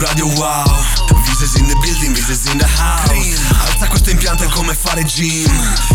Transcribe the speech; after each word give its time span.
Radio 0.00 0.26
Wow. 0.26 0.64
Vises 1.24 1.56
in 1.56 1.66
the 1.66 1.76
building, 1.82 2.14
vises 2.14 2.46
in 2.46 2.58
the 2.58 2.66
house. 2.66 3.38
Alza 3.52 3.86
questo 3.88 4.10
impianto 4.10 4.44
è 4.44 4.48
come 4.48 4.74
fare 4.74 5.02
gym. 5.04 5.50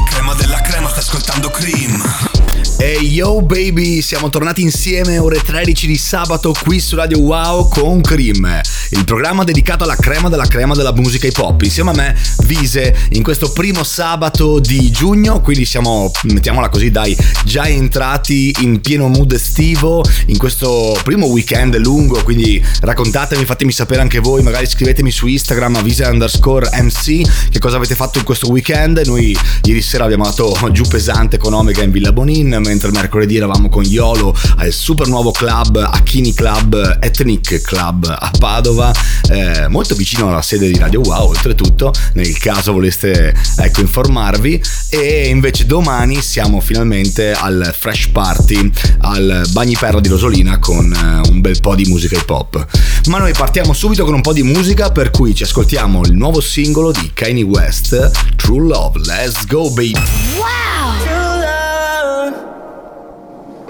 Crema 0.06 0.34
della 0.36 0.62
crema, 0.62 0.90
sta 0.90 1.00
ascoltando 1.00 1.50
Cream 1.50 2.35
Ehi 2.78 2.98
hey 2.98 3.14
yo 3.14 3.42
baby, 3.42 4.02
siamo 4.02 4.30
tornati 4.30 4.62
insieme 4.62 5.18
ore 5.18 5.40
13 5.42 5.88
di 5.88 5.96
sabato 5.96 6.54
qui 6.64 6.82
su 6.82 6.98
Radio 6.98 7.20
Wow 7.20 7.70
con 7.70 8.02
Cream, 8.02 8.60
il 8.90 9.06
programma 9.06 9.46
dedicato 9.46 9.86
alla 9.86 9.96
crema 9.96 10.28
della 10.28 10.46
crema 10.46 10.76
della 10.76 10.92
musica 10.92 11.26
hip 11.26 11.38
hop. 11.38 11.62
Insieme 11.62 11.92
a 11.92 11.94
me, 11.94 12.16
Vise, 12.44 12.94
in 13.12 13.24
questo 13.24 13.54
primo 13.54 13.84
sabato 13.84 14.60
di 14.60 14.92
giugno, 14.92 15.40
quindi 15.40 15.64
siamo, 15.64 16.12
mettiamola 16.24 16.68
così, 16.68 16.92
dai, 16.92 17.16
già 17.46 17.66
entrati 17.66 18.54
in 18.60 18.82
pieno 18.82 19.08
mood 19.08 19.32
estivo 19.32 20.04
in 20.26 20.38
questo 20.38 21.00
primo 21.04 21.28
weekend 21.28 21.78
lungo, 21.78 22.22
quindi 22.24 22.62
raccontatemi, 22.82 23.46
fatemi 23.46 23.72
sapere 23.72 24.02
anche 24.02 24.20
voi, 24.20 24.44
magari 24.44 24.68
scrivetemi 24.68 25.12
su 25.12 25.28
Instagram 25.28 25.78
a 25.78 25.82
Vise 25.82 26.04
underscore 26.04 26.70
MC 26.74 27.50
che 27.50 27.60
cosa 27.60 27.78
avete 27.78 27.96
fatto 27.96 28.18
in 28.18 28.26
questo 28.26 28.50
weekend. 28.50 29.02
Noi 29.06 29.36
ieri 29.64 29.82
sera 29.82 30.04
abbiamo 30.04 30.26
dato 30.26 30.54
giù 30.74 30.84
pesante 30.84 31.38
con 31.38 31.54
Omega 31.54 31.82
in 31.82 31.92
Villa 31.92 32.12
Bonin 32.12 32.64
mentre 32.66 32.90
mercoledì 32.92 33.38
eravamo 33.38 33.70
con 33.70 33.84
Iolo 33.86 34.36
al 34.58 34.72
super 34.72 35.08
nuovo 35.08 35.32
club 35.32 35.78
Akini 35.78 36.34
Club 36.34 36.98
Ethnic 37.00 37.62
Club 37.62 38.06
a 38.06 38.32
Padova, 38.38 38.92
eh, 39.30 39.68
molto 39.68 39.96
vicino 39.96 40.30
alla 40.30 40.42
sede 40.42 40.72
di 40.72 40.78
Radio 40.78 41.02
Wow, 41.02 41.30
oltretutto, 41.30 41.94
nel 42.14 42.38
caso 42.38 42.74
voleste 42.74 43.34
ecco, 43.58 43.82
informarvi. 43.82 44.62
E 44.90 45.28
invece 45.28 45.66
domani 45.66 46.22
siamo 46.22 46.60
finalmente 46.60 47.32
al 47.32 47.74
Fresh 47.78 48.08
Party 48.08 48.72
al 49.00 49.48
Bagniperra 49.52 50.00
di 50.00 50.10
Rosolina 50.10 50.58
con 50.60 50.92
eh, 50.92 51.30
un 51.30 51.42
bel 51.42 51.60
po' 51.60 51.76
di 51.76 51.86
musica 51.86 52.18
hip 52.18 52.30
hop. 52.30 52.66
Ma 53.08 53.20
noi 53.20 53.34
partiamo 53.34 53.74
subito 53.74 54.04
con 54.04 54.14
un 54.14 54.22
po' 54.22 54.34
di 54.34 54.44
musica, 54.44 54.92
per 54.92 55.12
cui 55.12 55.36
ci 55.36 55.44
ascoltiamo 55.44 56.02
il 56.06 56.14
nuovo 56.14 56.42
singolo 56.42 56.92
di 56.92 57.12
Kanye 57.14 57.44
West, 57.44 58.12
True 58.36 58.68
Love. 58.68 59.00
Let's 59.06 59.46
go, 59.46 59.70
baby! 59.70 59.94
Wow! 60.38 61.15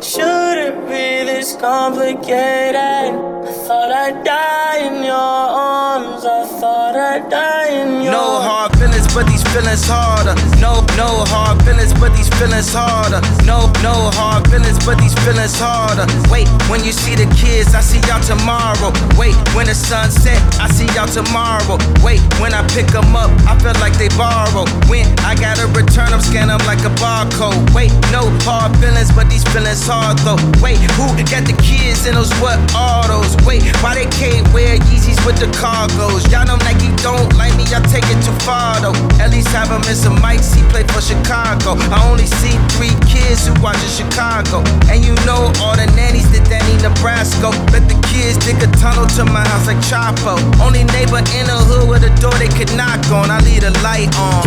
Shouldn't 0.06 0.88
be 0.88 1.26
this 1.26 1.56
complicated. 1.56 2.76
I 2.78 3.52
thought 3.66 3.92
I'd 3.92 4.24
die 4.24 4.78
in 4.86 5.04
your 5.04 5.16
arms. 5.16 6.24
I 6.24 6.46
thought 6.60 6.96
I'd 6.96 7.28
die 7.28 7.70
in 7.70 8.04
your 8.04 8.12
No 8.12 8.40
hard 8.40 8.78
feelings, 8.78 9.12
but 9.16 9.26
these 9.26 9.42
feelings 9.50 9.88
harder. 9.88 10.36
No, 10.62 10.86
no 10.96 11.26
hard 11.26 11.58
feelings, 11.64 11.65
but 12.06 12.14
these 12.16 12.30
feelings 12.38 12.70
harder. 12.70 13.18
No, 13.50 13.74
no 13.82 14.14
hard 14.14 14.46
feelings, 14.54 14.78
but 14.86 15.02
these 15.02 15.18
feelings 15.26 15.58
harder. 15.58 16.06
Wait, 16.30 16.46
when 16.70 16.86
you 16.86 16.94
see 16.94 17.18
the 17.18 17.26
kids, 17.34 17.74
I 17.74 17.82
see 17.82 17.98
y'all 18.06 18.22
tomorrow. 18.22 18.94
Wait, 19.18 19.34
when 19.58 19.66
the 19.66 19.74
sun 19.74 20.14
set, 20.14 20.38
I 20.62 20.70
see 20.70 20.86
y'all 20.94 21.10
tomorrow. 21.10 21.82
Wait, 22.06 22.22
when 22.38 22.54
I 22.54 22.62
pick 22.78 22.94
them 22.94 23.18
up, 23.18 23.34
I 23.50 23.58
feel 23.58 23.74
like 23.82 23.98
they 23.98 24.14
borrow. 24.14 24.70
When 24.86 25.10
I 25.26 25.34
gotta 25.34 25.66
return 25.74 26.14
them, 26.14 26.22
scan 26.22 26.54
them 26.54 26.62
like 26.70 26.86
a 26.86 26.94
barcode. 27.02 27.58
Wait, 27.74 27.90
no 28.14 28.30
hard 28.46 28.78
feelings, 28.78 29.10
but 29.10 29.26
these 29.26 29.44
feelings 29.50 29.82
hard 29.90 30.22
though. 30.22 30.38
Wait, 30.62 30.78
who 30.94 31.10
got 31.26 31.50
the 31.50 31.58
kids 31.58 32.06
in 32.06 32.14
those 32.14 32.30
what 32.38 32.62
autos? 32.78 33.34
Wait, 33.50 33.66
why 33.82 33.98
they 33.98 34.06
can't 34.14 34.46
wear 34.54 34.78
Yeezys 34.94 35.18
with 35.26 35.42
the 35.42 35.50
cargos? 35.58 36.22
Y'all 36.30 36.46
know 36.46 36.62
Nike 36.70 36.94
don't 37.02 37.34
like 37.34 37.58
me, 37.58 37.66
I 37.74 37.82
take 37.90 38.06
it 38.14 38.22
too 38.22 38.38
far 38.46 38.78
though. 38.78 38.94
At 39.18 39.34
least 39.34 39.50
have 39.58 39.74
him 39.74 39.82
in 39.90 39.98
some 39.98 40.22
mics, 40.22 40.54
he 40.54 40.62
played 40.70 40.86
for 40.94 41.02
Chicago. 41.02 41.74
I 41.96 42.04
only 42.12 42.28
see 42.28 42.52
three 42.76 42.92
kids 43.08 43.48
who 43.48 43.56
watch 43.64 43.80
in 43.80 43.88
Chicago. 43.88 44.60
And 44.92 45.00
you 45.00 45.16
know 45.24 45.48
all 45.64 45.80
the 45.80 45.88
nannies 45.96 46.28
that 46.36 46.44
Danny 46.52 46.76
Nebraska. 46.84 47.56
Bet 47.72 47.88
the 47.88 47.96
kids 48.12 48.36
dig 48.44 48.60
a 48.60 48.68
tunnel 48.76 49.08
to 49.16 49.24
my 49.24 49.48
house 49.48 49.68
like 49.72 49.80
Chapo. 49.80 50.36
Only 50.60 50.84
neighbor 50.92 51.24
in 51.40 51.48
the 51.48 51.56
hood 51.56 51.88
with 51.88 52.04
a 52.04 52.12
door 52.20 52.36
they 52.36 52.52
could 52.52 52.76
knock 52.76 53.00
on. 53.16 53.32
I 53.32 53.40
leave 53.48 53.64
the 53.64 53.72
light 53.80 54.12
on. 54.20 54.44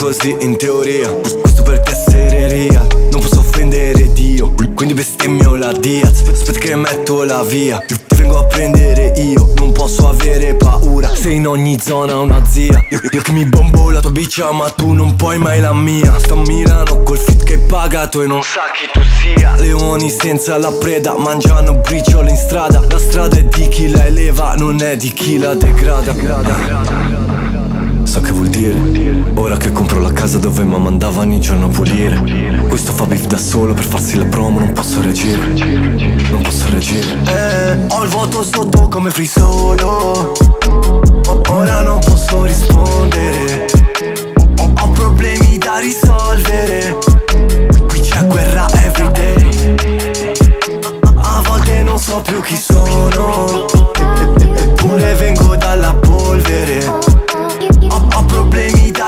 Così 0.00 0.34
in 0.40 0.56
teoria. 0.56 1.10
Questo 1.10 1.62
perché 1.62 1.92
essere 1.92 2.48
real 2.48 2.86
Non 3.12 3.20
posso 3.20 3.40
offendere 3.40 4.10
Dio. 4.12 4.52
Quindi 4.74 4.94
bestemmio 4.94 5.56
la 5.56 5.72
Diaz 5.72 6.22
Aspetta 6.26 6.58
che 6.58 6.74
metto 6.74 7.22
la 7.24 7.42
via. 7.44 7.78
Ti 7.86 7.96
vengo 8.16 8.38
a 8.38 8.44
prendere 8.44 9.12
io 9.16 9.52
Non 9.56 9.72
posso 9.72 10.08
avere 10.08 10.54
paura. 10.54 11.14
Sei 11.14 11.36
in 11.36 11.46
ogni 11.46 11.78
zona 11.78 12.18
una 12.18 12.42
zia. 12.46 12.82
Io, 12.90 13.00
io 13.10 13.20
che 13.20 13.32
mi 13.32 13.44
bombo 13.44 13.90
la 13.90 14.00
tua 14.00 14.10
biccia 14.10 14.50
Ma 14.52 14.70
tu 14.70 14.92
non 14.92 15.16
puoi 15.16 15.38
mai 15.38 15.60
la 15.60 15.74
mia. 15.74 16.18
Sto 16.18 16.34
a 16.34 16.36
Milano 16.38 17.02
col 17.02 17.18
fit 17.18 17.44
che 17.44 17.54
hai 17.54 17.60
pagato 17.60 18.22
E 18.22 18.26
non 18.26 18.42
sa 18.42 18.62
chi 18.72 18.88
tu 18.90 19.00
sia. 19.20 19.54
Leoni 19.56 20.08
senza 20.08 20.56
la 20.56 20.72
preda 20.72 21.16
Mangiano 21.18 21.74
briciole 21.74 22.30
in 22.30 22.36
strada. 22.36 22.82
La 22.88 22.98
strada 22.98 23.36
è 23.36 23.44
di 23.44 23.68
chi 23.68 23.90
la 23.90 24.06
eleva 24.06 24.54
Non 24.54 24.82
è 24.82 24.96
di 24.96 25.12
chi 25.12 25.38
la 25.38 25.54
degrada, 25.54 26.12
degrada. 26.12 27.49
So 28.04 28.20
che 28.20 28.32
vuol 28.32 28.48
dire 28.48 28.76
Ora 29.34 29.56
che 29.56 29.70
compro 29.72 30.00
la 30.00 30.12
casa 30.12 30.38
dove 30.38 30.64
mamma 30.64 30.88
andava 30.88 31.20
ogni 31.20 31.40
giorno 31.40 31.66
a 31.66 31.68
pulire. 31.68 32.20
Questo 32.68 32.92
fa 32.92 33.04
beef 33.06 33.26
da 33.26 33.36
solo 33.36 33.74
per 33.74 33.84
farsi 33.84 34.16
la 34.16 34.24
promo 34.24 34.58
Non 34.58 34.72
posso 34.72 35.00
reagire 35.00 35.46
Non 36.30 36.42
posso 36.42 36.68
reagire. 36.70 37.06
Eh, 37.26 37.78
Ho 37.88 38.02
il 38.02 38.08
voto 38.08 38.42
sotto 38.42 38.88
come 38.88 39.10
free 39.10 39.26
solo. 39.26 40.32
Ora 41.48 41.82
non 41.82 41.98
posso 42.00 42.44
rispondere. 42.44 43.66
Ho 44.80 44.88
problemi 44.90 45.58
da 45.58 45.78
risolvere. 45.78 46.96
Qui 47.88 48.00
c'è 48.00 48.26
guerra 48.26 48.66
everyday. 48.84 49.76
A 51.16 51.42
volte 51.46 51.82
non 51.82 51.98
so 51.98 52.20
più 52.20 52.40
chi 52.42 52.56
sono. 52.56 53.66
Eppure 54.56 55.14
vengo 55.14 55.56
dalla 55.56 55.92
polvere 55.94 57.09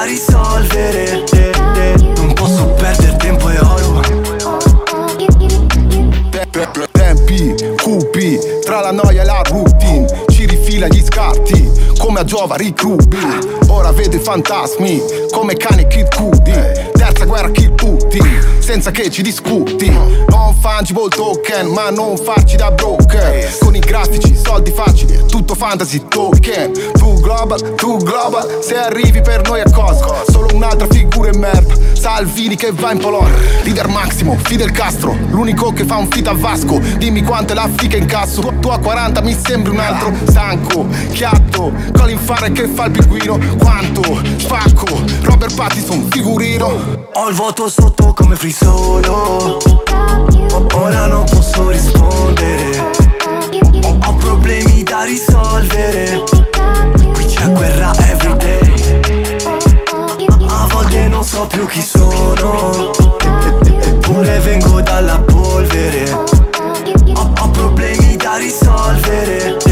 risolvere. 0.04 1.24
Non 2.16 2.32
posso 2.34 2.66
perdere 2.78 3.16
tempo 3.16 3.50
e 3.50 3.58
oro. 3.58 4.00
Tempi, 6.90 7.54
cupi, 7.82 8.38
tra 8.64 8.80
la 8.80 8.92
noia 8.92 9.22
e 9.22 9.24
la 9.24 9.42
routine. 9.44 10.24
Ci 10.28 10.46
rifila 10.46 10.88
gli 10.88 11.02
scarti, 11.02 11.70
come 11.98 12.20
a 12.20 12.24
Giova 12.24 12.56
Rick 12.56 12.82
Rubin 12.82 13.60
Ora 13.68 13.90
vedo 13.90 14.16
i 14.16 14.20
fantasmi, 14.20 15.02
come 15.30 15.54
cani 15.54 15.86
Kid 15.86 16.14
Cudi 16.14 16.21
senza 18.72 18.90
che 18.90 19.10
ci 19.10 19.20
discuti. 19.20 19.90
Non 19.90 20.54
fungible 20.58 21.08
token, 21.10 21.66
ma 21.66 21.90
non 21.90 22.16
farci 22.16 22.56
da 22.56 22.70
broker. 22.70 23.58
Con 23.58 23.76
i 23.76 23.80
grafici, 23.80 24.34
soldi 24.34 24.70
facili, 24.70 25.26
tutto 25.26 25.54
fantasy 25.54 26.02
token. 26.08 26.72
Tu 26.94 27.20
global, 27.20 27.74
tu 27.74 27.98
global, 27.98 28.60
se 28.62 28.78
arrivi 28.78 29.20
per 29.20 29.46
noi 29.46 29.60
a 29.60 29.70
cosa? 29.70 30.24
Solo 30.26 30.48
un'altra 30.54 30.86
figura 30.88 31.28
in 31.28 31.38
merda 31.38 31.74
Salvini 31.92 32.56
che 32.56 32.72
va 32.72 32.92
in 32.92 32.98
Polonia 32.98 33.32
Leader 33.62 33.86
Massimo, 33.86 34.36
Fidel 34.42 34.72
Castro 34.72 35.16
L'unico 35.30 35.72
che 35.72 35.84
fa 35.84 35.96
un 35.96 36.08
fit 36.10 36.26
a 36.26 36.32
Vasco. 36.32 36.80
Dimmi 36.96 37.22
quanto 37.22 37.52
è 37.52 37.54
la 37.54 37.68
fica 37.76 37.96
in 37.96 38.06
cazzo 38.06 38.40
Tu, 38.40 38.58
tu 38.58 38.68
a 38.68 38.78
40 38.78 39.20
mi 39.20 39.36
sembri 39.40 39.70
un 39.70 39.78
altro 39.78 40.12
Stanco, 40.28 40.86
chiatto 41.12 41.72
Colin 41.92 42.18
Fare 42.18 42.50
che 42.50 42.66
fa 42.66 42.86
il 42.86 42.90
pinguino. 42.90 43.38
Quanto, 43.58 44.20
spacco 44.36 44.86
Robert 45.22 45.54
Pattinson, 45.54 46.08
figurino. 46.10 47.10
Ho 47.12 47.28
il 47.28 47.34
voto 47.34 47.68
sotto 47.68 48.12
come 48.14 48.34
free 48.34 48.52
solo. 48.62 49.58
Ora 50.74 51.06
non 51.06 51.24
posso 51.24 51.68
rispondere. 51.68 52.90
Ho, 53.84 54.14
problemi 54.16 54.82
da 54.82 55.02
risolvere. 55.02 56.22
Qui 57.12 57.24
c'è 57.24 57.50
guerra 57.50 57.92
everyday 58.08 59.38
A 60.46 60.66
volte 60.70 61.08
non 61.08 61.24
so 61.24 61.46
più 61.46 61.66
chi 61.66 61.82
sono. 61.82 62.90
Eppure 63.82 64.38
vengo 64.40 64.80
dalla 64.80 65.18
polvere. 65.20 66.10
Ho, 66.12 67.32
ho 67.40 67.50
problemi 67.50 68.16
da 68.16 68.36
risolvere. 68.36 69.71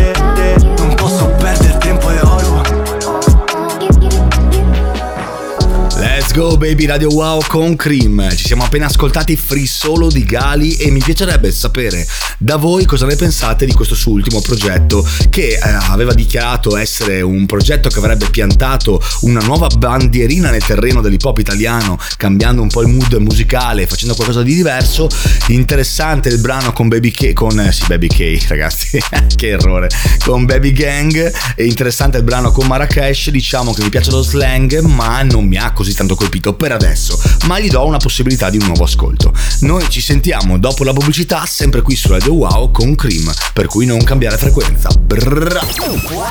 Baby 6.33 6.87
Radio 6.87 7.09
Wow 7.09 7.41
con 7.49 7.75
Cream. 7.75 8.31
Ci 8.37 8.47
siamo 8.47 8.63
appena 8.63 8.87
ascoltati 8.87 9.35
Free 9.35 9.67
Solo 9.67 10.09
di 10.09 10.23
Gali 10.23 10.77
e 10.77 10.91
mi 10.91 11.01
piacerebbe 11.01 11.51
sapere 11.51 12.07
da 12.39 12.55
voi 12.57 12.85
cosa 12.85 13.05
ne 13.05 13.17
pensate 13.17 13.67
di 13.67 13.73
questo 13.73 13.97
suo 13.97 14.13
ultimo 14.13 14.41
progetto 14.41 15.07
che 15.29 15.55
eh, 15.55 15.61
aveva 15.61 16.15
dichiarato 16.15 16.77
essere 16.77 17.21
un 17.21 17.47
progetto 17.47 17.89
che 17.89 17.99
avrebbe 17.99 18.31
piantato 18.31 19.03
una 19.23 19.41
nuova 19.41 19.67
bandierina 19.67 20.51
nel 20.51 20.65
terreno 20.65 21.01
dell'hip 21.01 21.25
hop 21.25 21.39
italiano, 21.39 21.99
cambiando 22.17 22.63
un 22.63 22.69
po' 22.69 22.83
il 22.83 22.89
mood 22.89 23.13
musicale, 23.15 23.89
facendo 23.89 24.15
qualcosa 24.15 24.43
di 24.43 24.55
diverso. 24.55 25.09
Interessante 25.49 26.29
il 26.29 26.39
brano 26.39 26.73
con 26.73 26.87
Baby 26.87 27.11
K, 27.11 27.33
con 27.33 27.59
eh, 27.59 27.73
sì, 27.73 27.85
Baby 27.89 28.07
K, 28.07 28.47
ragazzi, 28.47 29.03
che 29.35 29.49
errore, 29.49 29.89
con 30.25 30.45
Baby 30.45 30.73
Gang 30.73 31.33
e 31.57 31.67
interessante 31.67 32.19
il 32.19 32.25
brano 32.25 32.53
con 32.53 32.69
Marrakesh, 32.69 33.31
diciamo 33.31 33.73
che 33.73 33.83
mi 33.83 33.89
piace 33.89 34.13
lo 34.13 34.23
slang, 34.23 34.79
ma 34.81 35.23
non 35.23 35.45
mi 35.45 35.57
ha 35.57 35.73
così 35.73 35.93
tanto 35.93 36.15
colpito 36.21 36.53
per 36.53 36.71
adesso, 36.71 37.19
ma 37.47 37.59
gli 37.59 37.71
do 37.71 37.87
una 37.87 37.97
possibilità 37.97 38.51
di 38.51 38.59
un 38.59 38.67
nuovo 38.67 38.85
ascolto. 38.85 39.33
Noi 39.61 39.89
ci 39.89 40.03
sentiamo 40.03 40.59
dopo 40.59 40.85
la 40.85 40.93
pubblicità, 40.93 41.47
sempre 41.47 41.81
qui 41.81 41.97
su 41.97 42.09
Radio 42.09 42.35
Wow 42.35 42.71
con 42.71 42.95
Cream, 42.95 43.33
per 43.55 43.67
cui 43.67 43.87
non 43.87 44.05
cambiare 44.05 44.37
frequenza. 44.37 44.91
Brrra. 44.91 45.63
Wow! 46.11 46.29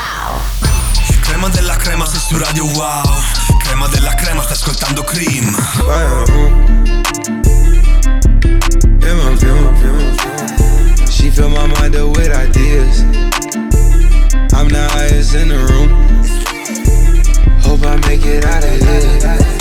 Crema 1.21 1.49
della 1.49 1.75
crema 1.75 2.05
sei 2.05 2.19
su 2.19 2.37
Radio 2.37 2.65
Wow 2.65 3.03
Crema 3.63 3.87
della 3.87 4.15
crema 4.15 4.41
stai 4.41 4.53
ascoltando 4.53 5.03
Cream 5.03 5.55
She 11.09 11.29
fill 11.29 11.49
my 11.49 11.67
mind 11.79 11.95
up 11.95 12.17
with 12.17 12.31
ideas 12.33 13.01
I'm 14.53 14.67
the 14.69 14.87
highest 14.91 15.35
in 15.35 15.49
the 15.49 15.57
room 15.57 15.89
Hope 17.61 17.85
I 17.85 17.95
make 18.07 18.25
it 18.25 18.45
out 18.45 18.63
of 18.63 18.79
here 18.81 19.58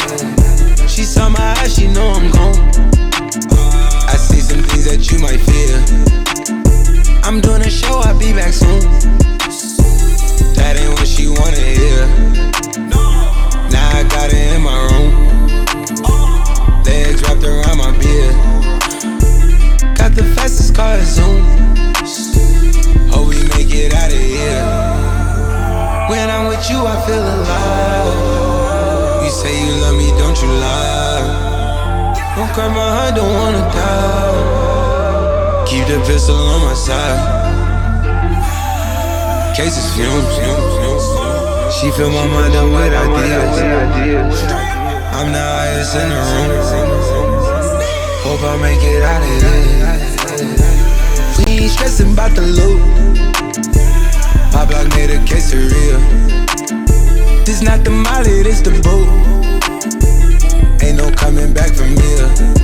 She 0.98 1.04
saw 1.04 1.28
my 1.28 1.54
eyes, 1.60 1.76
she 1.76 1.86
know 1.86 2.10
I'm 2.10 2.28
gone. 2.32 2.58
I 4.10 4.16
see 4.18 4.40
some 4.40 4.64
things 4.64 4.84
that 4.90 5.12
you 5.12 5.20
might 5.20 5.38
fear. 5.38 5.78
I'm 7.22 7.40
doing 7.40 7.62
a 7.62 7.70
show, 7.70 8.00
I'll 8.02 8.18
be 8.18 8.32
back 8.32 8.52
soon. 8.52 8.80
That 10.58 10.74
ain't 10.76 10.90
what 10.98 11.06
she 11.06 11.28
wanna 11.28 11.54
hear. 11.54 12.04
Now 13.70 13.94
I 13.94 14.02
got 14.10 14.32
it 14.34 14.56
in 14.56 14.62
my 14.62 14.74
room. 14.90 15.14
Legs 16.82 17.22
wrapped 17.22 17.44
around 17.44 17.78
my 17.78 17.92
beard. 18.02 18.34
Got 19.94 20.16
the 20.16 20.24
fastest 20.34 20.74
car 20.74 20.98
Zoom. 21.04 21.46
Hope 23.08 23.28
we 23.28 23.38
make 23.54 23.70
it 23.72 23.94
out 23.94 24.10
of 24.10 24.18
here. 24.18 24.66
When 26.10 26.28
I'm 26.28 26.48
with 26.48 26.68
you, 26.68 26.84
I 26.84 27.06
feel 27.06 27.22
alive 27.22 28.27
Say 29.30 29.60
you 29.60 29.72
love 29.82 29.96
me, 29.96 30.08
don't 30.16 30.40
you 30.40 30.48
lie? 30.48 32.14
Don't 32.34 32.50
cry 32.54 32.68
my 32.68 32.88
heart, 32.96 33.14
don't 33.14 33.28
wanna 33.28 33.60
die. 33.76 35.64
Keep 35.68 35.86
the 35.86 36.00
pistol 36.06 36.34
on 36.34 36.62
my 36.62 36.72
side. 36.72 37.20
Cases 39.54 39.84
fumes 39.94 40.24
She 41.76 41.90
fill 41.92 42.08
my 42.10 42.26
mind 42.26 42.54
up 42.56 42.72
with 42.72 42.94
ideas. 42.94 43.58
I'm 45.12 45.28
the 45.30 45.44
highest 45.44 45.94
in 45.94 46.08
the 46.08 46.20
room. 46.30 46.50
Hope 48.24 48.42
I 48.48 48.56
make 48.62 48.82
it 48.82 49.02
out 49.02 49.20
of 49.20 49.28
here. 49.42 49.98
We 51.44 51.44
ain't 51.64 51.70
stressing 51.70 52.12
about 52.14 52.32
the 52.34 52.46
loot. 52.46 52.80
My 54.54 54.64
block 54.64 54.88
made 54.96 55.10
a 55.10 55.18
case 55.26 55.52
This 57.58 57.66
not 57.66 57.82
the 57.84 57.90
molly, 57.90 58.38
it's 58.46 58.60
the 58.60 58.70
boat 58.86 59.08
Ain't 60.80 60.96
no 60.96 61.10
coming 61.10 61.52
back 61.52 61.74
from 61.74 61.88
here 61.96 62.57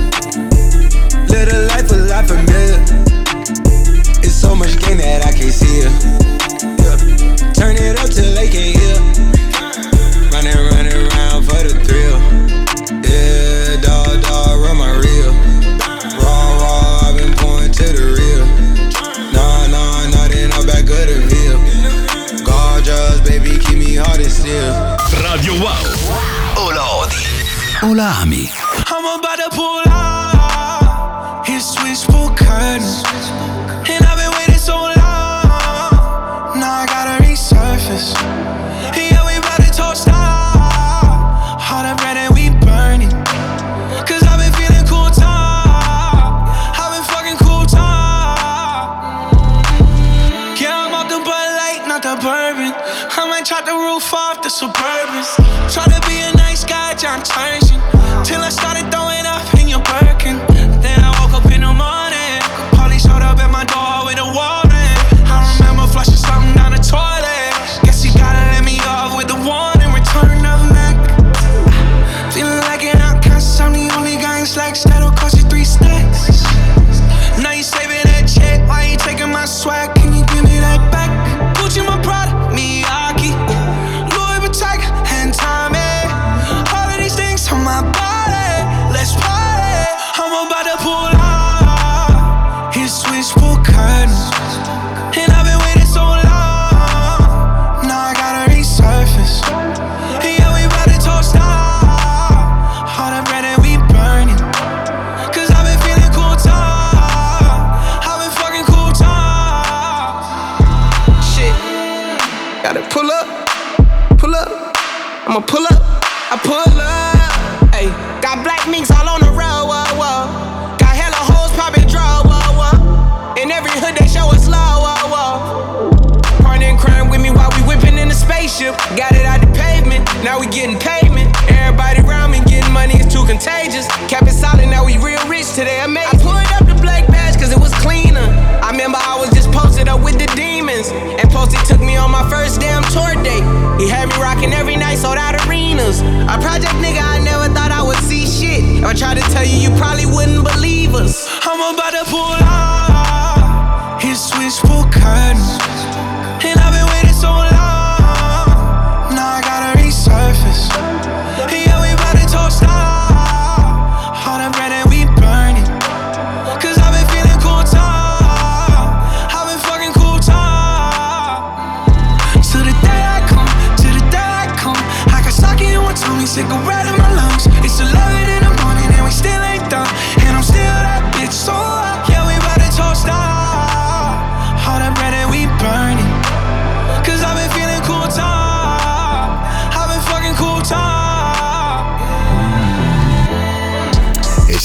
o 27.95 27.97
la 27.97 28.09
ami. 28.21 28.34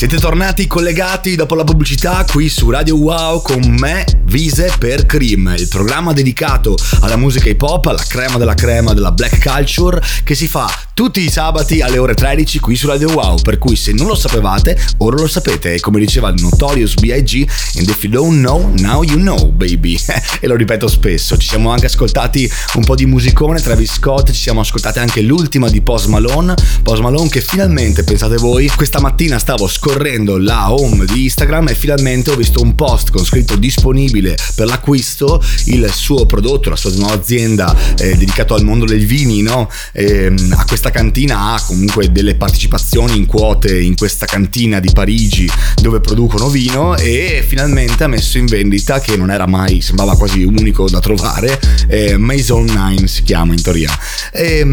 Siete 0.01 0.17
tornati 0.17 0.67
collegati 0.67 1.37
dopo 1.37 1.55
la 1.55 1.63
pubblicità 1.63 2.25
qui 2.25 2.49
su 2.49 2.71
Radio 2.71 2.97
Wow 2.97 3.43
con 3.43 3.61
me, 3.79 4.07
Vise 4.25 4.73
per 4.79 5.05
Cream, 5.05 5.55
il 5.59 5.69
programma 5.69 6.15
dedicato 6.15 6.75
alla 7.01 7.19
musica 7.19 7.51
hip 7.51 7.61
hop, 7.61 7.85
alla 7.85 8.03
crema 8.09 8.39
della 8.39 8.55
crema 8.55 8.95
della 8.95 9.13
black 9.13 9.47
culture 9.47 10.01
che 10.25 10.35
si 10.35 10.49
fa 10.49 10.67
tutti 11.01 11.23
i 11.23 11.31
sabati 11.31 11.81
alle 11.81 11.97
ore 11.97 12.13
13 12.13 12.61
qui 12.61 12.77
su 12.77 12.87
Radio 12.87 13.11
Wow, 13.13 13.41
per 13.41 13.57
cui 13.57 13.75
se 13.75 13.93
non 13.93 14.07
lo 14.07 14.15
sapevate, 14.15 14.79
ora 14.99 15.17
lo 15.17 15.27
sapete. 15.27 15.73
E 15.73 15.81
come 15.81 15.99
diceva 15.99 16.29
il 16.29 16.41
Notorious 16.43 16.95
B.I.G. 16.95 17.47
and 17.79 17.89
if 17.89 18.03
you 18.03 18.13
don't 18.13 18.39
know, 18.41 18.71
now 18.79 19.03
you 19.03 19.17
know 19.17 19.51
baby. 19.51 19.99
E 20.41 20.47
lo 20.47 20.57
ripeto 20.57 20.89
spesso, 20.89 21.37
ci 21.37 21.49
siamo 21.49 21.71
anche 21.71 21.87
ascoltati 21.87 22.51
un 22.75 22.85
po' 22.85 22.95
di 22.95 23.07
musicone, 23.07 23.61
Travis 23.61 23.95
Scott, 23.95 24.31
ci 24.31 24.41
siamo 24.41 24.61
ascoltati 24.61 24.99
anche 24.99 25.21
l'ultima 25.23 25.69
di 25.69 25.81
Post 25.81 26.07
Malone, 26.07 26.55
Post 26.83 27.01
Malone 27.01 27.29
che 27.29 27.41
finalmente, 27.41 28.05
pensate 28.05 28.37
voi, 28.37 28.69
questa 28.69 29.01
mattina 29.01 29.39
stavo 29.39 29.67
scorrendo 29.91 30.39
la 30.39 30.73
home 30.73 31.05
di 31.05 31.25
Instagram 31.25 31.69
e 31.69 31.75
finalmente 31.75 32.31
ho 32.31 32.37
visto 32.37 32.63
un 32.63 32.77
post 32.77 33.11
con 33.11 33.25
scritto 33.25 33.57
disponibile 33.57 34.37
per 34.55 34.67
l'acquisto 34.67 35.43
il 35.65 35.91
suo 35.93 36.27
prodotto, 36.27 36.71
la 36.71 36.77
sua 36.77 36.93
nuova 36.93 37.15
azienda 37.15 37.75
eh, 37.99 38.15
dedicato 38.15 38.55
al 38.55 38.63
mondo 38.63 38.85
dei 38.85 39.05
vini, 39.05 39.43
no? 39.43 39.69
E, 39.93 40.33
a 40.51 40.65
questa 40.65 40.91
cantina 40.91 41.55
ha 41.55 41.63
comunque 41.63 42.13
delle 42.13 42.37
partecipazioni 42.37 43.17
in 43.17 43.27
quote 43.27 43.81
in 43.81 43.97
questa 43.97 44.27
cantina 44.27 44.79
di 44.79 44.91
Parigi 44.93 45.51
dove 45.83 45.99
producono 45.99 46.49
vino 46.49 46.97
e 46.97 47.45
finalmente 47.47 48.05
ha 48.05 48.09
messo 48.09 48.39
in 48.39 48.47
vendita 48.47 49.01
che 49.01 49.17
non 49.17 49.33
era 49.33 49.47
mai, 49.47 49.81
sembrava 49.81 50.17
quasi 50.17 50.45
unico 50.45 50.89
da 50.89 51.01
trovare, 51.01 51.59
eh, 51.89 52.17
Maison 52.17 52.65
9 52.65 53.09
si 53.09 53.25
chiama 53.25 53.55
in 53.55 53.63
teoria. 53.63 53.91
E, 54.33 54.65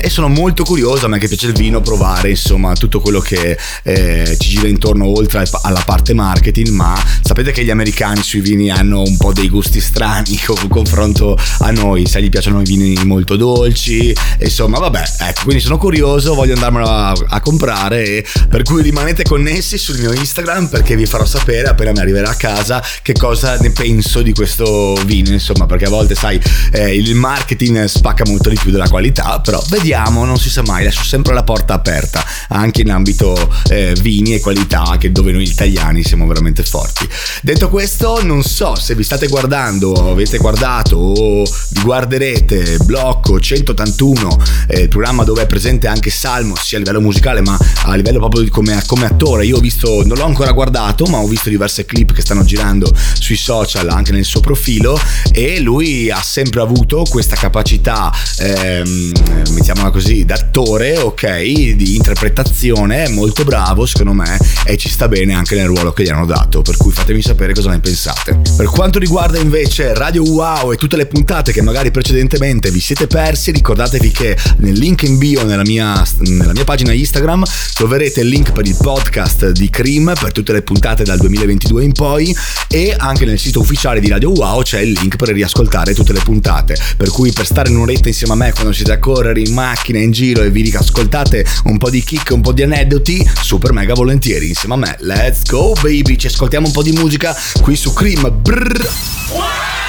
e, 0.00 0.10
sono 0.10 0.28
molto 0.28 0.64
curioso, 0.64 1.06
a 1.06 1.08
me 1.08 1.18
che 1.18 1.28
piace 1.28 1.46
il 1.46 1.52
vino, 1.52 1.80
provare 1.80 2.30
insomma 2.30 2.72
tutto 2.74 3.00
quello 3.00 3.20
che 3.20 3.56
eh, 3.84 4.36
ci 4.38 4.47
gira 4.48 4.66
intorno 4.66 5.06
oltre 5.06 5.44
alla 5.62 5.82
parte 5.84 6.14
marketing, 6.14 6.68
ma 6.68 6.94
sapete 7.28 7.52
che 7.52 7.62
gli 7.62 7.68
americani 7.68 8.22
sui 8.22 8.40
vini 8.40 8.70
hanno 8.70 9.02
un 9.02 9.18
po' 9.18 9.34
dei 9.34 9.50
gusti 9.50 9.82
strani 9.82 10.40
con 10.46 10.66
confronto 10.66 11.38
a 11.58 11.70
noi, 11.72 12.06
se 12.06 12.22
gli 12.22 12.30
piacciono 12.30 12.62
i 12.62 12.64
vini 12.64 12.98
molto 13.04 13.36
dolci, 13.36 14.14
insomma 14.40 14.78
vabbè, 14.78 15.02
ecco, 15.18 15.42
quindi 15.42 15.62
sono 15.62 15.76
curioso, 15.76 16.34
voglio 16.34 16.54
andarmelo 16.54 16.86
a, 16.86 17.10
a 17.10 17.40
comprare, 17.42 18.02
e 18.02 18.26
per 18.48 18.62
cui 18.62 18.80
rimanete 18.80 19.24
connessi 19.24 19.76
sul 19.76 19.98
mio 19.98 20.10
Instagram 20.14 20.68
perché 20.68 20.96
vi 20.96 21.04
farò 21.04 21.26
sapere 21.26 21.68
appena 21.68 21.90
mi 21.90 21.98
arriverà 21.98 22.30
a 22.30 22.34
casa 22.34 22.82
che 23.02 23.12
cosa 23.12 23.58
ne 23.58 23.72
penso 23.72 24.22
di 24.22 24.32
questo 24.32 24.94
vino, 25.04 25.30
insomma, 25.30 25.66
perché 25.66 25.84
a 25.84 25.90
volte 25.90 26.14
sai, 26.14 26.40
eh, 26.72 26.96
il 26.96 27.14
marketing 27.14 27.84
spacca 27.84 28.24
molto 28.26 28.48
di 28.48 28.56
più 28.58 28.70
della 28.70 28.88
qualità, 28.88 29.38
però 29.40 29.62
vediamo, 29.68 30.24
non 30.24 30.38
si 30.38 30.48
sa 30.48 30.62
mai, 30.62 30.82
lascio 30.82 31.04
sempre 31.04 31.34
la 31.34 31.44
porta 31.44 31.74
aperta, 31.74 32.24
anche 32.48 32.80
in 32.80 32.90
ambito 32.90 33.36
eh, 33.68 33.94
vini 34.00 34.34
e 34.34 34.40
qualità, 34.40 34.96
che 34.98 35.12
dove 35.12 35.30
noi 35.30 35.42
italiani 35.42 36.02
siamo 36.02 36.26
veramente 36.26 36.62
forti. 36.62 37.06
Detto 37.42 37.68
questo, 37.68 38.22
non 38.22 38.42
so 38.42 38.74
se 38.74 38.94
vi 38.94 39.02
state 39.02 39.26
guardando, 39.28 40.10
avete 40.10 40.38
guardato 40.38 40.96
o 40.96 41.42
vi 41.42 41.82
guarderete 41.82 42.78
Blocco 42.84 43.38
181, 43.38 44.38
eh, 44.68 44.80
il 44.80 44.88
programma 44.88 45.24
dove 45.24 45.42
è 45.42 45.46
presente 45.46 45.86
anche 45.86 46.10
Salmo, 46.10 46.54
sia 46.56 46.78
a 46.78 46.80
livello 46.80 47.00
musicale 47.00 47.40
ma 47.40 47.56
a 47.84 47.94
livello 47.94 48.18
proprio 48.18 48.46
come, 48.50 48.82
come 48.86 49.06
attore. 49.06 49.46
Io 49.46 49.56
ho 49.56 49.60
visto, 49.60 50.02
non 50.04 50.16
l'ho 50.16 50.24
ancora 50.24 50.52
guardato, 50.52 51.06
ma 51.06 51.18
ho 51.18 51.26
visto 51.26 51.48
diverse 51.48 51.84
clip 51.84 52.12
che 52.12 52.20
stanno 52.20 52.44
girando 52.44 52.90
sui 53.18 53.36
social, 53.36 53.88
anche 53.88 54.12
nel 54.12 54.24
suo 54.24 54.40
profilo, 54.40 54.98
e 55.32 55.60
lui 55.60 56.10
ha 56.10 56.22
sempre 56.22 56.60
avuto 56.60 57.04
questa 57.08 57.36
capacità, 57.36 58.12
ehm, 58.38 59.12
mettiamola 59.50 59.90
così, 59.90 60.24
d'attore, 60.24 60.98
ok, 60.98 61.40
di 61.40 61.96
interpretazione, 61.96 63.08
molto 63.08 63.44
bravo 63.44 63.86
secondo 63.86 64.12
me 64.12 64.38
e 64.64 64.76
ci 64.76 64.88
sta 64.88 65.08
bene 65.08 65.34
anche 65.34 65.54
nel 65.54 65.66
ruolo 65.66 65.92
che 65.92 66.02
gli 66.02 66.08
hanno 66.08 66.26
dato, 66.26 66.62
per 66.62 66.76
cui 66.76 66.92
fatemi 67.08 67.22
sapere 67.22 67.54
cosa 67.54 67.70
ne 67.70 67.80
pensate. 67.80 68.38
Per 68.54 68.66
quanto 68.66 68.98
riguarda 68.98 69.38
invece 69.38 69.94
Radio 69.94 70.22
Wow 70.24 70.72
e 70.72 70.76
tutte 70.76 70.96
le 70.98 71.06
puntate 71.06 71.52
che 71.52 71.62
magari 71.62 71.90
precedentemente 71.90 72.70
vi 72.70 72.80
siete 72.80 73.06
persi, 73.06 73.50
ricordatevi 73.50 74.10
che 74.10 74.36
nel 74.58 74.74
link 74.74 75.04
in 75.04 75.16
bio 75.16 75.42
nella 75.44 75.62
mia, 75.62 76.06
nella 76.18 76.52
mia 76.52 76.64
pagina 76.64 76.92
Instagram 76.92 77.44
troverete 77.72 78.20
il 78.20 78.28
link 78.28 78.52
per 78.52 78.66
il 78.66 78.76
podcast 78.78 79.52
di 79.52 79.70
Cream 79.70 80.12
per 80.20 80.32
tutte 80.32 80.52
le 80.52 80.60
puntate 80.60 81.02
dal 81.02 81.16
2022 81.16 81.82
in 81.82 81.92
poi 81.92 82.36
e 82.68 82.94
anche 82.94 83.24
nel 83.24 83.38
sito 83.38 83.60
ufficiale 83.60 84.00
di 84.00 84.08
Radio 84.10 84.30
Wow 84.30 84.60
c'è 84.60 84.80
il 84.80 84.92
link 84.92 85.16
per 85.16 85.28
riascoltare 85.30 85.94
tutte 85.94 86.12
le 86.12 86.20
puntate, 86.22 86.76
per 86.98 87.08
cui 87.08 87.32
per 87.32 87.46
stare 87.46 87.70
in 87.70 87.76
un'oretta 87.76 88.08
insieme 88.08 88.34
a 88.34 88.36
me 88.36 88.52
quando 88.52 88.72
siete 88.72 88.92
a 88.92 88.98
correre 88.98 89.40
in 89.40 89.54
macchina, 89.54 89.98
in 89.98 90.10
giro 90.10 90.42
e 90.42 90.50
vi 90.50 90.70
ascoltate 90.76 91.46
un 91.64 91.78
po' 91.78 91.88
di 91.88 92.04
kick, 92.04 92.32
un 92.32 92.42
po' 92.42 92.52
di 92.52 92.64
aneddoti, 92.64 93.26
super 93.40 93.72
mega 93.72 93.94
volentieri 93.94 94.48
insieme 94.48 94.74
a 94.74 94.76
me. 94.76 94.96
Let's 95.00 95.44
go 95.48 95.72
baby, 95.80 96.18
ci 96.18 96.26
ascoltiamo 96.26 96.66
un 96.66 96.72
po' 96.72 96.82
di 96.82 96.96
musica 96.98 97.36
qui 97.62 97.76
su 97.76 97.92
Cream. 97.92 98.30
Brrr. 98.30 99.87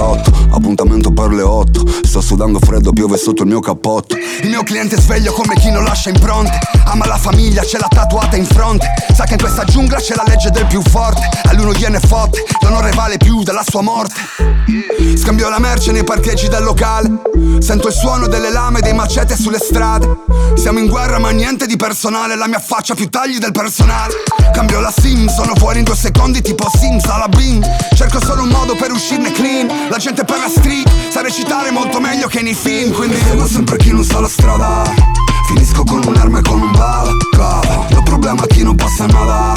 Rotto 0.00 0.29
Appuntamento 0.52 1.12
per 1.12 1.30
le 1.30 1.42
8 1.42 1.84
Sto 2.10 2.20
sudando 2.20 2.58
freddo, 2.58 2.92
piove 2.92 3.16
sotto 3.16 3.42
il 3.42 3.48
mio 3.48 3.60
cappotto. 3.60 4.16
Il 4.16 4.48
mio 4.48 4.64
cliente 4.64 4.96
è 4.96 5.00
sveglio 5.00 5.32
come 5.32 5.54
chi 5.54 5.70
non 5.70 5.84
lascia 5.84 6.10
impronte. 6.10 6.58
Ama 6.86 7.06
la 7.06 7.18
famiglia, 7.18 7.62
ce 7.62 7.78
l'ha 7.78 7.86
tatuata 7.88 8.36
in 8.36 8.44
fronte. 8.44 8.86
Sa 9.14 9.24
che 9.24 9.34
in 9.34 9.38
questa 9.38 9.64
giungla 9.64 9.98
c'è 9.98 10.16
la 10.16 10.24
legge 10.26 10.50
del 10.50 10.66
più 10.66 10.82
forte. 10.82 11.28
A 11.44 11.52
lui 11.52 11.64
non 11.66 11.74
gliene 11.74 12.00
fotte, 12.00 12.42
l'onore 12.62 12.90
vale 12.90 13.16
più 13.16 13.44
della 13.44 13.62
sua 13.64 13.80
morte. 13.80 14.20
Scambio 15.16 15.48
la 15.48 15.60
merce 15.60 15.92
nei 15.92 16.02
parcheggi 16.02 16.48
del 16.48 16.64
locale. 16.64 17.08
Sento 17.60 17.88
il 17.88 17.94
suono 17.94 18.26
delle 18.26 18.50
lame 18.50 18.80
dei 18.80 18.92
macete 18.92 19.36
sulle 19.36 19.58
strade. 19.58 20.08
Siamo 20.56 20.78
in 20.80 20.88
guerra 20.88 21.18
ma 21.18 21.30
niente 21.30 21.66
di 21.66 21.76
personale. 21.76 22.34
La 22.34 22.48
mia 22.48 22.58
faccia 22.58 22.94
più 22.94 23.08
tagli 23.08 23.38
del 23.38 23.52
personale. 23.52 24.14
Cambio 24.52 24.80
la 24.80 24.92
sim, 24.96 25.28
sono 25.28 25.54
fuori 25.54 25.78
in 25.78 25.84
due 25.84 25.94
secondi 25.94 26.42
tipo 26.42 26.68
Sims 26.76 27.04
alla 27.04 27.28
Bing. 27.28 27.64
Cerco 27.94 28.20
solo 28.20 28.42
un 28.42 28.48
modo 28.48 28.74
per 28.74 28.90
uscirne 28.90 29.30
clean. 29.30 29.88
La 29.88 29.98
gente 29.98 30.24
per 30.24 30.38
la 30.40 30.48
street 30.48 30.88
sa 31.10 31.20
recitare 31.20 31.70
molto 31.70 32.00
meglio 32.00 32.26
che 32.26 32.40
nei 32.40 32.54
film 32.54 32.92
Quindi 32.92 33.16
Seguo 33.16 33.46
sempre 33.46 33.76
chi 33.76 33.92
non 33.92 34.04
sa 34.04 34.20
la 34.20 34.28
strada 34.28 34.82
Finisco 35.46 35.84
con 35.84 36.02
un'arma 36.06 36.38
e 36.38 36.42
con 36.42 36.60
un 36.60 36.72
bala 36.72 37.12
Cava, 37.30 37.86
il 37.90 38.02
problema 38.02 38.42
è 38.42 38.46
chi 38.46 38.62
non 38.62 38.74
passa 38.74 39.06
nada 39.06 39.52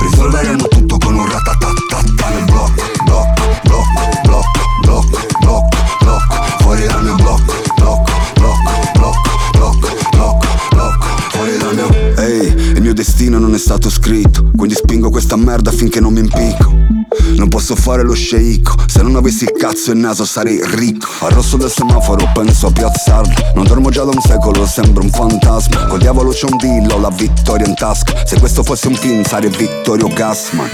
Risolveremo 0.00 0.66
tutto 0.68 0.98
con 0.98 1.14
un 1.14 1.30
ratatatata 1.30 2.28
Nel 2.30 2.44
blocco, 2.44 2.82
blocco, 3.04 3.42
blocco, 3.62 4.00
blocco, 4.22 4.60
blocco, 4.82 5.20
blocco, 5.40 5.68
blocco 6.00 6.34
Fuori 6.60 6.86
dal 6.86 7.02
mio 7.04 7.14
blocco, 7.14 7.54
blocco, 7.76 8.12
blocco, 8.34 8.70
blocco, 8.94 9.30
blocco, 9.52 9.88
blocco, 10.10 10.46
blocco 10.70 11.06
Fuori 11.30 11.56
dal 11.58 11.74
mio 11.74 12.16
Ehi, 12.16 12.46
il 12.74 12.82
mio 12.82 12.94
destino 12.94 13.38
non 13.38 13.54
è 13.54 13.58
stato 13.58 13.90
scritto 13.90 14.50
Quindi 14.56 14.74
spingo 14.74 15.10
questa 15.10 15.36
merda 15.36 15.70
finché 15.70 16.00
non 16.00 16.12
mi 16.12 16.20
impicco 16.20 16.95
Non 17.34 17.48
posso 17.48 17.74
fare 17.74 18.02
lo 18.02 18.14
sceicco. 18.14 18.74
Se 18.86 19.02
non 19.02 19.16
avessi 19.16 19.44
il 19.44 19.52
cazzo 19.52 19.90
e 19.90 19.94
il 19.94 20.00
naso 20.00 20.24
sarei 20.24 20.60
ricco. 20.74 21.08
Al 21.20 21.32
rosso 21.32 21.56
del 21.56 21.70
semaforo 21.70 22.30
penso 22.32 22.68
a 22.68 22.70
piazzarlo. 22.70 23.32
Non 23.54 23.64
dormo 23.64 23.90
già 23.90 24.04
da 24.04 24.10
un 24.10 24.20
secolo, 24.20 24.66
sembro 24.66 25.02
un 25.02 25.10
fantasma. 25.10 25.86
Col 25.86 25.98
diavolo 25.98 26.30
c'è 26.30 26.46
un 26.48 26.56
dillo, 26.56 26.98
la 26.98 27.10
vittoria 27.10 27.66
in 27.66 27.74
tasca. 27.74 28.24
Se 28.24 28.38
questo 28.38 28.62
fosse 28.62 28.88
un 28.88 28.94
film 28.94 29.24
sarei 29.24 29.50
Vittorio 29.50 30.08
Gassman. 30.08 30.70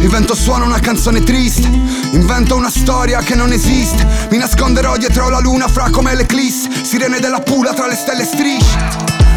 Il 0.00 0.08
vento 0.08 0.34
suona 0.34 0.64
una 0.64 0.80
canzone 0.80 1.22
triste. 1.22 1.68
Invento 2.12 2.56
una 2.56 2.70
storia 2.70 3.20
che 3.20 3.34
non 3.34 3.52
esiste. 3.52 4.06
Mi 4.30 4.38
nasconderò 4.38 4.96
dietro 4.96 5.28
la 5.28 5.40
luna 5.40 5.68
fra 5.68 5.90
come 5.90 6.14
l'eclisse. 6.14 6.68
Sirene 6.82 7.20
della 7.20 7.40
pula 7.40 7.72
tra 7.72 7.86
le 7.86 7.94
stelle 7.94 8.24
strisce. 8.24 8.78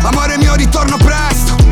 Amore 0.04 0.38
mio 0.38 0.56
ritorno 0.56 0.98
presto 0.98 1.67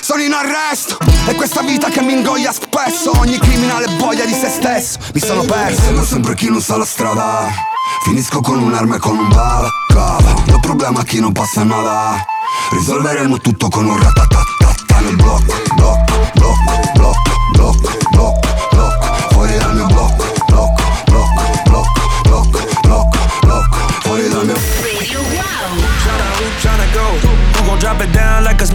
sono 0.00 0.22
in 0.22 0.32
arresto. 0.32 0.98
E 1.26 1.34
questa 1.34 1.62
vita 1.62 1.88
che 1.88 2.02
mi 2.02 2.12
ingoia 2.12 2.52
spesso. 2.52 3.12
Ogni 3.18 3.38
criminale 3.38 3.86
voglia 3.98 4.24
di 4.24 4.32
se 4.32 4.48
stesso. 4.48 4.98
Mi 5.14 5.20
sono 5.20 5.42
perso. 5.42 5.82
Seguo 5.82 6.04
sempre 6.04 6.34
chi 6.34 6.50
non 6.50 6.60
sa 6.60 6.76
la 6.76 6.84
strada. 6.84 7.68
Finisco 8.04 8.40
con 8.40 8.58
un'arma 8.58 8.96
e 8.96 8.98
con 8.98 9.18
un 9.18 9.28
bala 9.28 9.68
Cava, 9.88 10.34
il 10.46 10.60
problema 10.60 11.02
è 11.02 11.04
chi 11.04 11.20
non 11.20 11.32
passa 11.32 11.64
nada. 11.64 12.24
Risolveremo 12.70 13.38
tutto 13.38 13.68
con 13.68 13.86
un 13.86 14.00
ratatatata 14.00 15.00
Nel 15.00 15.16
blocco, 15.16 15.54
blocco, 15.74 16.30
blocco, 16.34 16.92
blocco, 16.94 17.32
blocco, 17.52 17.79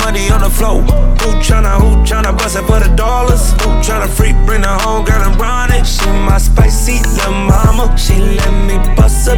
money 0.05 0.29
on 0.29 0.41
the 0.41 0.49
floor. 0.49 0.81
Who 1.21 1.29
tryna, 1.45 1.73
who 1.81 1.89
tryna 2.07 2.37
bust 2.37 2.55
it 2.55 2.65
for 2.69 2.79
the 2.79 2.91
dollars? 2.95 3.43
Who 3.61 3.69
tryna 3.85 4.07
freak, 4.17 4.35
bring 4.45 4.61
the 4.61 4.73
home, 4.83 5.03
girl, 5.03 5.21
and 5.27 5.35
run 5.39 5.71
it? 5.71 5.83
She 5.85 6.05
my 6.29 6.37
spicy 6.37 6.97
little 7.15 7.33
mama. 7.33 7.85
She 7.97 8.15
let 8.39 8.53
me 8.67 8.77
bust 8.95 9.27
a 9.27 9.35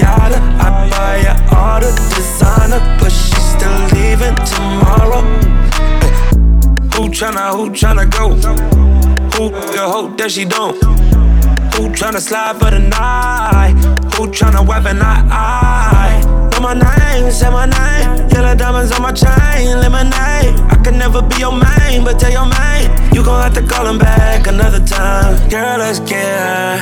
yada. 0.00 0.38
I 0.64 0.68
buy 0.90 1.18
her 1.28 1.38
all 1.56 1.80
the 1.84 1.92
designer, 2.16 2.80
but 3.00 3.12
she's 3.12 3.46
still 3.54 3.78
leaving 3.94 4.36
tomorrow. 4.52 5.22
Who 6.94 7.02
tryna, 7.16 7.44
who 7.56 7.64
tryna 7.80 8.06
go? 8.18 8.26
Who 9.34 9.44
the 9.76 9.84
hope 9.94 10.18
that 10.18 10.30
she 10.32 10.44
don't? 10.44 10.76
Who 11.74 11.82
tryna 11.98 12.20
slide 12.20 12.56
for 12.58 12.70
the 12.70 12.80
night? 12.80 13.74
Who 14.14 14.26
tryna 14.36 14.66
weapon 14.66 14.98
eye? 15.00 16.37
Know 16.58 16.74
my 16.74 16.74
name, 16.74 17.30
say 17.30 17.48
my 17.50 17.66
name. 17.66 18.28
Yellow 18.30 18.52
diamonds 18.56 18.90
on 18.90 19.02
my 19.02 19.12
chain, 19.12 19.78
lemonade. 19.78 20.58
I 20.68 20.80
could 20.82 20.94
never 20.94 21.22
be 21.22 21.36
your 21.36 21.52
main, 21.52 22.02
but 22.02 22.18
tell 22.18 22.32
your 22.32 22.46
main 22.46 22.90
you 23.14 23.22
gon' 23.22 23.40
have 23.40 23.54
to 23.54 23.62
call 23.62 23.86
him 23.86 23.96
back 23.96 24.48
another 24.48 24.84
time. 24.84 25.48
Girl, 25.48 25.78
let's 25.78 26.00
get 26.00 26.18
high 26.18 26.78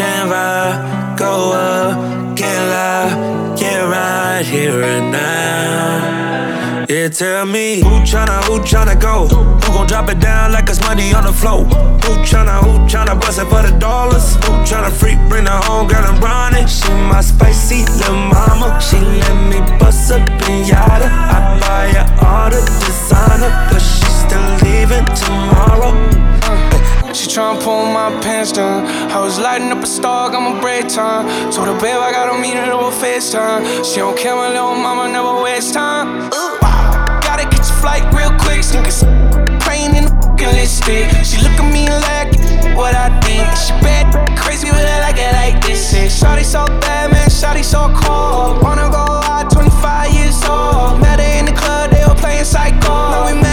and 0.00 1.18
go 1.18 1.52
up, 1.52 2.36
get 2.38 2.58
loud, 2.70 3.58
get 3.58 3.82
right 3.82 4.46
here 4.46 4.82
and 4.82 5.12
now. 5.12 6.37
Yeah, 6.88 7.08
tell 7.08 7.44
me 7.44 7.82
who 7.82 8.00
tryna, 8.00 8.42
who 8.44 8.60
tryna 8.60 8.98
go? 8.98 9.28
Who 9.28 9.72
gon' 9.74 9.86
drop 9.86 10.08
it 10.08 10.20
down 10.20 10.52
like 10.52 10.70
it's 10.70 10.80
money 10.80 11.12
on 11.12 11.24
the 11.24 11.32
floor? 11.34 11.64
Who 11.66 12.12
tryna, 12.24 12.64
who 12.64 12.78
tryna 12.88 13.20
bust 13.20 13.38
it 13.38 13.44
for 13.44 13.60
the 13.60 13.76
dollars? 13.78 14.36
Who 14.36 14.52
tryna 14.64 14.90
freak, 14.90 15.18
bring 15.28 15.44
her 15.44 15.60
home, 15.68 15.86
girl, 15.86 16.02
and 16.02 16.22
run 16.22 16.54
it? 16.56 16.66
She 16.66 16.88
my 16.88 17.20
spicy 17.20 17.84
little 17.84 18.16
mama. 18.16 18.80
She 18.80 18.96
let 18.96 19.36
me 19.50 19.60
bust 19.78 20.10
a 20.12 20.16
pinata. 20.40 21.08
I 21.12 21.60
buy 21.60 21.88
her 21.92 22.08
all 22.24 22.48
the 22.48 22.64
designer, 22.80 23.52
but 23.68 23.80
she's 23.80 24.16
still 24.24 24.48
leaving 24.64 25.04
tomorrow. 25.12 25.92
She 27.14 27.26
tryna 27.26 27.62
pull 27.62 27.86
my 27.86 28.10
pants 28.20 28.52
down. 28.52 28.86
I 29.10 29.20
was 29.20 29.38
lighting 29.38 29.72
up 29.72 29.82
a 29.82 29.86
star, 29.86 30.30
got 30.30 30.40
my 30.40 30.60
break 30.60 30.88
time. 30.88 31.24
Told 31.50 31.68
her, 31.68 31.80
babe, 31.80 31.96
I 31.96 32.12
gotta 32.12 32.36
a 32.36 32.38
meeting 32.38 32.68
over 32.68 32.94
FaceTime. 32.94 33.82
She 33.82 33.96
don't 33.96 34.16
care, 34.16 34.36
my 34.36 34.48
little 34.48 34.74
mama 34.74 35.10
never 35.10 35.42
waste 35.42 35.72
time. 35.72 36.28
Gotta 36.30 37.48
catch 37.48 37.70
a 37.70 37.72
flight 37.80 38.04
real 38.12 38.30
quick, 38.38 38.62
sneakers 38.62 39.02
praying 39.64 39.96
in 39.96 40.04
the 40.04 40.12
fucking 40.20 40.52
lipstick. 40.52 41.08
She 41.24 41.40
look 41.40 41.56
at 41.56 41.72
me 41.72 41.88
like 41.88 42.28
what 42.76 42.94
I 42.94 43.08
think. 43.24 43.48
She 43.56 43.72
bad, 43.80 44.12
crazy, 44.36 44.68
but 44.68 44.84
I 44.84 45.00
like 45.00 45.16
it 45.16 45.32
like 45.32 45.64
this. 45.64 45.92
Yeah, 45.92 46.12
Shawty 46.12 46.44
so 46.44 46.66
bad, 46.84 47.10
man, 47.10 47.28
Shawty 47.28 47.64
so 47.64 47.88
cold. 48.04 48.62
Wanna 48.62 48.90
go 48.92 49.04
out, 49.24 49.50
25 49.50 50.12
years 50.12 50.36
old. 50.44 51.00
Met 51.00 51.20
her 51.20 51.38
in 51.38 51.46
the 51.46 51.52
club, 51.52 51.90
they 51.90 52.02
all 52.02 52.14
playing 52.14 52.44
psycho. 52.44 52.92
Now 53.12 53.32
we 53.32 53.47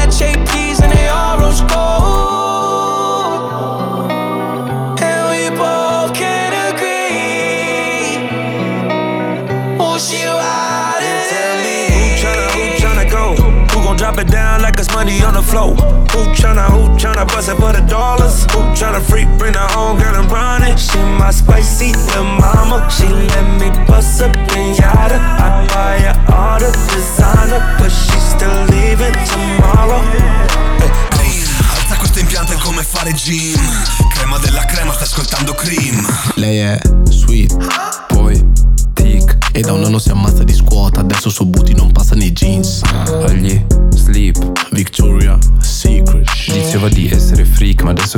floor? 15.45 15.75
Who 16.13 16.21
tryna, 16.33 16.69
who 16.69 16.89
tryna 16.97 17.27
bust 17.27 17.49
it 17.49 17.57
for 17.57 17.73
the 17.73 17.85
dollars? 17.87 18.43
Who 18.51 18.59
tryna 18.77 19.01
freak, 19.01 19.27
bring 19.37 19.53
her 19.53 19.67
home, 19.71 19.97
girl, 19.97 20.15
and 20.15 20.31
run 20.31 20.63
it? 20.63 20.77
She 20.77 20.99
my 20.99 21.31
spicy 21.31 21.93
little 21.93 22.23
mama. 22.23 22.87
She 22.89 23.07
let 23.07 23.47
me 23.59 23.69
bust 23.87 24.21
a 24.21 24.29
pinata. 24.47 25.19
I 25.19 25.67
buy 25.67 25.99
her 26.07 26.34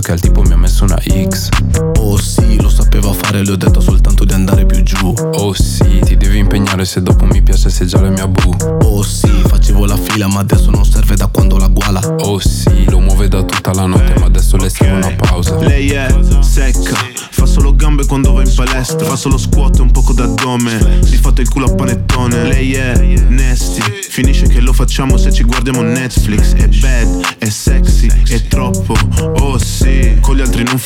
che 0.07 0.13
al 0.13 0.21
tipo 0.21 0.41
mi 0.41 0.53
ha 0.53 0.57
messo 0.57 0.85
una 0.85 0.97
X. 1.01 1.49
Oh 1.97 2.17
sì, 2.17 2.61
lo 2.61 2.69
sapeva 2.69 3.11
fare, 3.11 3.43
le 3.43 3.51
ho 3.51 3.55
detto 3.57 3.81
soltanto 3.81 4.23
di 4.23 4.31
andare 4.31 4.65
più 4.65 4.81
giù 4.81 5.13
Oh 5.33 5.53
sì, 5.53 5.99
ti 6.01 6.15
devi 6.15 6.37
impegnare 6.37 6.85
se 6.85 7.01
dopo 7.01 7.25
mi 7.25 7.41
piace 7.41 7.69
se 7.69 7.85
già 7.85 7.99
la 7.99 8.09
mia 8.09 8.25
boo. 8.25 8.55
Oh 8.83 9.03
sì, 9.03 9.27
facevo 9.27 9.85
la 9.85 9.97
fila 9.97 10.27
ma 10.27 10.39
adesso 10.39 10.71
non 10.71 10.85
serve 10.85 11.15
da 11.15 11.27
quando 11.27 11.57
la 11.57 11.67
guala 11.67 11.99
Oh 12.19 12.39
sì, 12.39 12.85
lo 12.89 13.01
muove 13.01 13.27
da 13.27 13.43
tutta 13.43 13.73
la 13.73 13.85
notte, 13.85 14.17
ma 14.17 14.27
adesso 14.27 14.55
le 14.55 14.69
serve 14.69 14.93
una 14.93 15.13
pausa. 15.13 15.57
Lei 15.57 15.89
è 15.89 16.07
secca, 16.39 16.95
fa 17.31 17.45
solo 17.45 17.75
gambe 17.75 18.05
quando 18.05 18.31
va 18.31 18.43
in 18.43 18.53
palestra, 18.55 19.05
fa 19.05 19.17
solo 19.17 19.37
squat 19.37 19.79
e 19.79 19.81
un 19.81 19.91
poco 19.91 20.13
d'addome, 20.13 21.01
di 21.01 21.17
fatto 21.17 21.41
il 21.41 21.49
culo 21.49 21.65
a 21.65 21.75
panettone. 21.75 22.43
Lei 22.43 22.75
è 22.75 22.95
nasty, 23.27 23.81
finisce 24.09 24.47
che 24.47 24.61
lo 24.61 24.71
facciamo 24.71 25.17
se 25.17 25.33
ci 25.33 25.43
guardiamo 25.43 25.81
Netflix. 25.81 26.53
È 26.53 26.67
bad, 26.67 27.36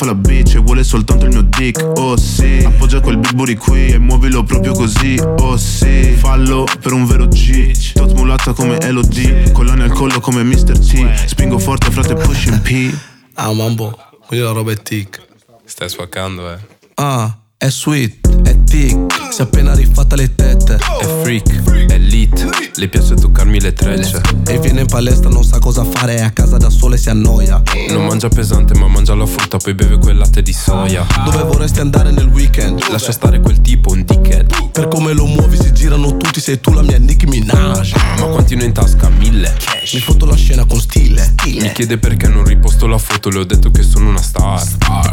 fa 0.02 0.04
la 0.04 0.14
bitch 0.14 0.56
e 0.56 0.58
vuole 0.58 0.82
soltanto 0.82 1.26
il 1.26 1.30
mio 1.30 1.42
dick, 1.42 1.80
oh 1.96 2.16
sì. 2.16 2.62
Appoggia 2.64 3.00
quel 3.00 3.18
big 3.18 3.56
qui 3.56 3.86
e 3.86 3.98
muovilo 3.98 4.42
proprio 4.42 4.72
così, 4.72 5.20
oh 5.38 5.56
sì. 5.56 6.14
Fallo 6.16 6.66
per 6.80 6.92
un 6.92 7.06
vero 7.06 7.28
G, 7.28 7.92
tot 7.92 8.12
mulatta 8.12 8.52
come 8.52 8.80
Elodie, 8.80 9.52
collane 9.52 9.84
al 9.84 9.92
collo 9.92 10.20
come 10.20 10.42
Mr. 10.42 10.78
T. 10.78 11.26
Spingo 11.26 11.58
forte 11.58 11.90
frate 11.90 12.14
pushing 12.14 12.60
P. 12.60 12.94
Ah 13.34 13.52
mambo, 13.52 13.96
quella 14.26 14.50
roba 14.50 14.72
è 14.72 14.76
tic 14.76 15.22
Stai 15.64 15.88
spaccando, 15.88 16.52
eh. 16.52 16.58
Ah, 16.94 17.34
è 17.56 17.70
sweet, 17.70 18.21
è 18.42 18.62
tic 18.64 18.96
Si 19.30 19.40
è 19.40 19.42
appena 19.42 19.74
rifatta 19.74 20.16
le 20.16 20.34
tette 20.34 20.76
È 20.76 21.20
freak, 21.22 21.86
è 21.86 21.98
lit, 21.98 22.76
le 22.76 22.88
piace 22.88 23.14
toccarmi 23.14 23.60
le 23.60 23.72
trecce. 23.72 24.20
E 24.46 24.58
viene 24.58 24.80
in 24.82 24.86
palestra, 24.86 25.28
non 25.28 25.44
sa 25.44 25.58
cosa 25.58 25.84
fare 25.84 26.16
È 26.16 26.22
a 26.22 26.30
casa 26.30 26.56
da 26.56 26.70
sola 26.70 26.94
e 26.94 26.98
si 26.98 27.10
annoia 27.10 27.62
Non 27.90 28.06
mangia 28.06 28.28
pesante, 28.28 28.74
ma 28.74 28.88
mangia 28.88 29.14
la 29.14 29.26
frutta, 29.26 29.58
poi 29.58 29.74
beve 29.74 29.98
quel 29.98 30.16
latte 30.16 30.42
di 30.42 30.52
soia. 30.52 31.06
Dove 31.24 31.42
vorresti 31.44 31.80
andare 31.80 32.10
nel 32.10 32.26
weekend? 32.26 32.82
Lascia 32.90 33.12
stare 33.12 33.40
quel 33.40 33.60
tipo, 33.60 33.92
un 33.92 34.04
dickhead. 34.04 34.70
Per 34.72 34.88
come 34.88 35.12
lo 35.12 35.26
muovi 35.26 35.56
si 35.60 35.72
girano 35.72 36.16
tutti 36.16 36.40
Sei 36.40 36.58
tu 36.60 36.72
la 36.72 36.82
mia 36.82 36.98
Nicki 36.98 37.26
Minaj 37.26 37.92
Ma 38.18 38.26
quanti 38.26 38.56
ne 38.56 38.62
ho 38.62 38.66
in 38.66 38.72
tasca? 38.72 39.08
Mille. 39.10 39.54
Mi 39.92 40.00
foto 40.00 40.26
la 40.26 40.34
scena 40.34 40.64
con 40.64 40.80
stile 40.80 41.34
Mi 41.44 41.70
chiede 41.72 41.98
perché 41.98 42.26
non 42.28 42.44
riposto 42.44 42.86
la 42.86 42.98
foto, 42.98 43.28
le 43.28 43.38
ho 43.40 43.44
detto 43.44 43.70
che 43.70 43.82
sono 43.82 44.08
una 44.08 44.22
star. 44.22 44.62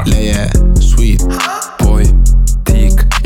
Lei 0.05 0.27
è 0.27 0.49
sweet, 0.79 1.25
Poi, 1.77 2.18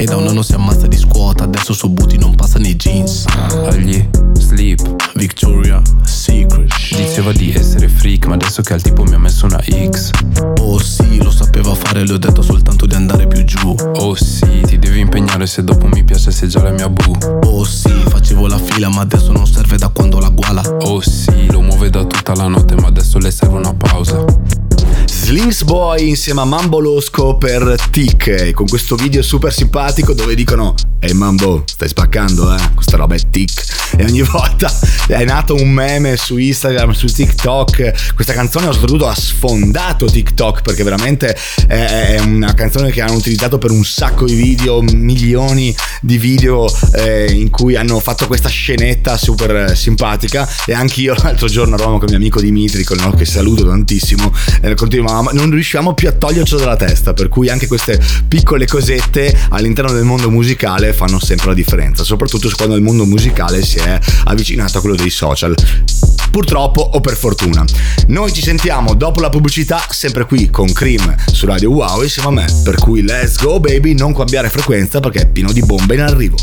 e 0.03 0.05
da 0.05 0.17
un 0.17 0.27
anno 0.27 0.41
si 0.41 0.53
ammazza 0.53 0.85
di 0.85 0.97
squat 0.97 1.41
Adesso 1.41 1.71
suo 1.71 1.87
booty 1.87 2.17
non 2.17 2.35
passa 2.35 2.59
nei 2.59 2.75
jeans 2.75 3.25
agli 3.69 4.05
sleep. 4.33 5.13
Victoria 5.15 5.81
Secret 6.03 6.71
Diceva 6.95 7.31
di 7.31 7.53
essere 7.53 7.87
freak, 7.87 8.25
ma 8.25 8.35
adesso 8.35 8.61
che 8.61 8.73
al 8.73 8.81
tipo 8.81 9.03
mi 9.03 9.13
ha 9.13 9.17
messo 9.17 9.45
una 9.45 9.61
X. 9.61 10.11
Oh 10.59 10.79
sì, 10.79 11.21
lo 11.23 11.31
sapeva 11.31 11.73
fare, 11.73 12.05
le 12.05 12.13
ho 12.13 12.17
detto 12.17 12.41
soltanto 12.41 12.85
di 12.85 12.95
andare 12.95 13.27
più 13.27 13.43
giù 13.45 13.73
Oh 13.95 14.15
sì, 14.15 14.61
ti 14.65 14.77
devi 14.77 14.99
impegnare 14.99 15.47
se 15.47 15.63
dopo 15.63 15.87
mi 15.87 16.03
piace 16.03 16.31
se 16.31 16.47
già 16.47 16.61
la 16.61 16.71
mia 16.71 16.89
boo. 16.89 17.39
Oh 17.45 17.63
sì, 17.63 17.93
facevo 18.07 18.47
la 18.47 18.57
fila 18.57 18.89
ma 18.89 19.01
adesso 19.01 19.31
non 19.31 19.47
serve 19.47 19.77
da 19.77 19.87
quando 19.87 20.19
la 20.19 20.29
guala 20.29 20.61
Oh 20.81 21.01
sì, 21.01 21.49
lo 21.49 21.61
muove 21.61 21.89
da 21.89 22.03
tutta 22.03 22.35
la 22.35 22.47
notte, 22.47 22.75
ma 22.75 22.87
adesso 22.87 23.19
le 23.19 23.31
serve 23.31 23.57
una 23.57 23.73
pausa. 23.73 24.62
Slinks 25.05 25.63
Boy 25.63 26.09
insieme 26.09 26.41
a 26.41 26.45
Mambo 26.45 26.79
Losco 26.79 27.37
per 27.37 27.75
Tic 27.89 28.51
con 28.51 28.67
questo 28.67 28.95
video 28.95 29.21
super 29.21 29.53
simpatico 29.53 30.13
dove 30.13 30.35
dicono 30.35 30.75
Ehi 30.99 31.13
Mambo, 31.13 31.63
stai 31.65 31.89
spaccando 31.89 32.55
eh, 32.55 32.59
questa 32.75 32.95
roba 32.95 33.15
è 33.15 33.19
Tic 33.29 33.91
e 33.97 34.05
ogni 34.05 34.21
volta 34.31 34.71
è 35.07 35.23
nato 35.25 35.53
un 35.53 35.69
meme 35.69 36.15
su 36.15 36.37
Instagram, 36.37 36.91
su 36.91 37.07
TikTok. 37.07 38.13
Questa 38.15 38.33
canzone 38.33 38.67
oltretutto 38.67 39.07
ha 39.07 39.13
sfondato 39.13 40.05
TikTok 40.05 40.61
perché 40.61 40.83
veramente 40.83 41.35
è, 41.67 42.19
una 42.23 42.53
canzone 42.53 42.91
che 42.91 43.01
hanno 43.01 43.15
utilizzato 43.15 43.57
per 43.57 43.71
un 43.71 43.83
sacco 43.83 44.25
di 44.25 44.33
video, 44.33 44.81
milioni 44.81 45.75
di 46.01 46.17
video 46.17 46.73
eh, 46.93 47.31
in 47.31 47.49
cui 47.49 47.75
hanno 47.75 47.99
fatto 47.99 48.25
questa 48.27 48.49
scenetta 48.49 49.17
super 49.17 49.75
simpatica. 49.75 50.47
E 50.65 50.73
anche 50.73 51.01
io 51.01 51.15
l'altro 51.21 51.47
giorno 51.47 51.75
eravamo 51.75 51.97
con 51.97 52.07
mio 52.07 52.17
amico 52.17 52.39
Dimitri, 52.39 52.85
con 52.85 52.97
no, 52.97 53.11
che 53.11 53.25
saluto 53.25 53.67
tantissimo, 53.67 54.31
e 54.73 54.75
continuavamo, 54.75 55.29
non 55.31 55.49
riuscivamo 55.49 55.93
più 55.93 56.07
a 56.07 56.11
togliercelo 56.11 56.59
dalla 56.59 56.75
testa, 56.75 57.13
per 57.13 57.29
cui 57.29 57.49
anche 57.49 57.67
queste 57.67 57.99
piccole 58.27 58.67
cosette 58.67 59.35
all'interno 59.49 59.91
del 59.91 60.03
mondo 60.03 60.29
musicale 60.29 60.93
fanno 60.93 61.19
sempre 61.19 61.47
la 61.47 61.53
differenza, 61.53 62.03
soprattutto 62.03 62.49
quando 62.55 62.75
il 62.75 62.81
mondo 62.81 63.05
musicale 63.05 63.63
si 63.63 63.77
è 63.77 63.99
avvicinato 64.25 64.79
a 64.79 64.81
quello 64.81 64.95
dei 64.95 65.09
social. 65.09 65.55
Purtroppo 66.33 66.81
o 66.81 66.99
per 66.99 67.15
fortuna. 67.15 67.63
Noi 68.07 68.33
ci 68.33 68.41
sentiamo 68.41 68.95
dopo 68.95 69.21
la 69.21 69.29
pubblicità, 69.29 69.85
sempre 69.91 70.25
qui 70.25 70.49
con 70.49 70.73
Cream 70.73 71.15
su 71.31 71.45
Radio 71.45 71.69
Wow 71.69 72.01
insieme 72.01 72.29
a 72.29 72.31
me. 72.31 72.61
Per 72.63 72.73
cui 72.79 73.03
let's 73.03 73.39
go 73.39 73.59
baby, 73.59 73.93
non 73.93 74.15
cambiare 74.15 74.49
frequenza 74.49 74.99
perché 74.99 75.19
è 75.21 75.27
pieno 75.27 75.51
di 75.51 75.61
bombe 75.61 75.93
in 75.93 76.01
arrivo. 76.01 76.37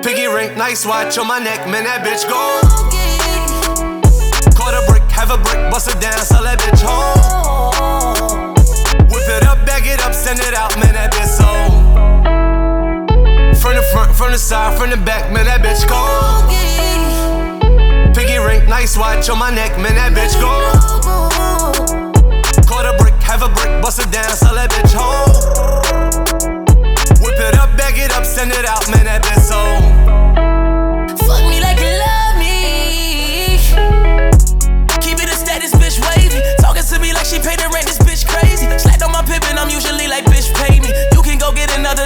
Piggy 0.00 0.26
ring, 0.26 0.56
nice 0.56 0.86
watch 0.86 1.18
on 1.18 1.26
my 1.26 1.38
neck, 1.38 1.66
man, 1.66 1.84
that 1.84 2.02
bitch 2.02 2.26
go. 2.26 2.72
bust 5.70 5.88
it 5.88 6.00
down, 6.00 6.18
sell 6.18 6.42
that 6.44 6.58
bitch 6.58 6.82
home. 6.82 8.51
Whip 9.22 9.36
it 9.40 9.46
up, 9.46 9.64
bag 9.64 9.86
it 9.86 10.04
up, 10.04 10.12
send 10.14 10.40
it 10.40 10.52
out, 10.52 10.74
man, 10.80 10.94
that 10.94 11.12
bitch 11.14 11.30
sold. 11.38 11.70
From 13.62 13.76
the 13.76 13.82
front, 13.92 14.16
from 14.16 14.32
the 14.32 14.38
side, 14.38 14.76
from 14.76 14.90
the 14.90 14.96
back, 14.96 15.30
man, 15.32 15.44
that 15.46 15.62
bitch 15.62 15.86
go. 15.86 16.02
Piggy 18.14 18.38
ring, 18.38 18.68
nice 18.68 18.98
watch 18.98 19.30
on 19.30 19.38
my 19.38 19.54
neck, 19.54 19.78
man, 19.78 19.94
that 19.94 20.10
bitch 20.10 20.34
go. 20.42 20.50
Caught 22.66 22.86
a 22.92 22.98
brick, 22.98 23.14
have 23.22 23.42
a 23.42 23.48
brick, 23.48 23.80
bust 23.80 24.00
it 24.00 24.10
down, 24.10 24.28
sell 24.34 24.56
that 24.56 24.70
bitch 24.70 24.90
home. 24.90 25.30
Whip 27.22 27.38
it 27.38 27.54
up, 27.54 27.76
bag 27.78 27.96
it 27.98 28.10
up, 28.10 28.24
send 28.24 28.50
it 28.50 28.64
out, 28.64 28.90
man, 28.90 29.04
that 29.04 29.22
bitch 29.22 29.38
sold. 29.38 30.01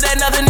That 0.07 0.23
another 0.23 0.46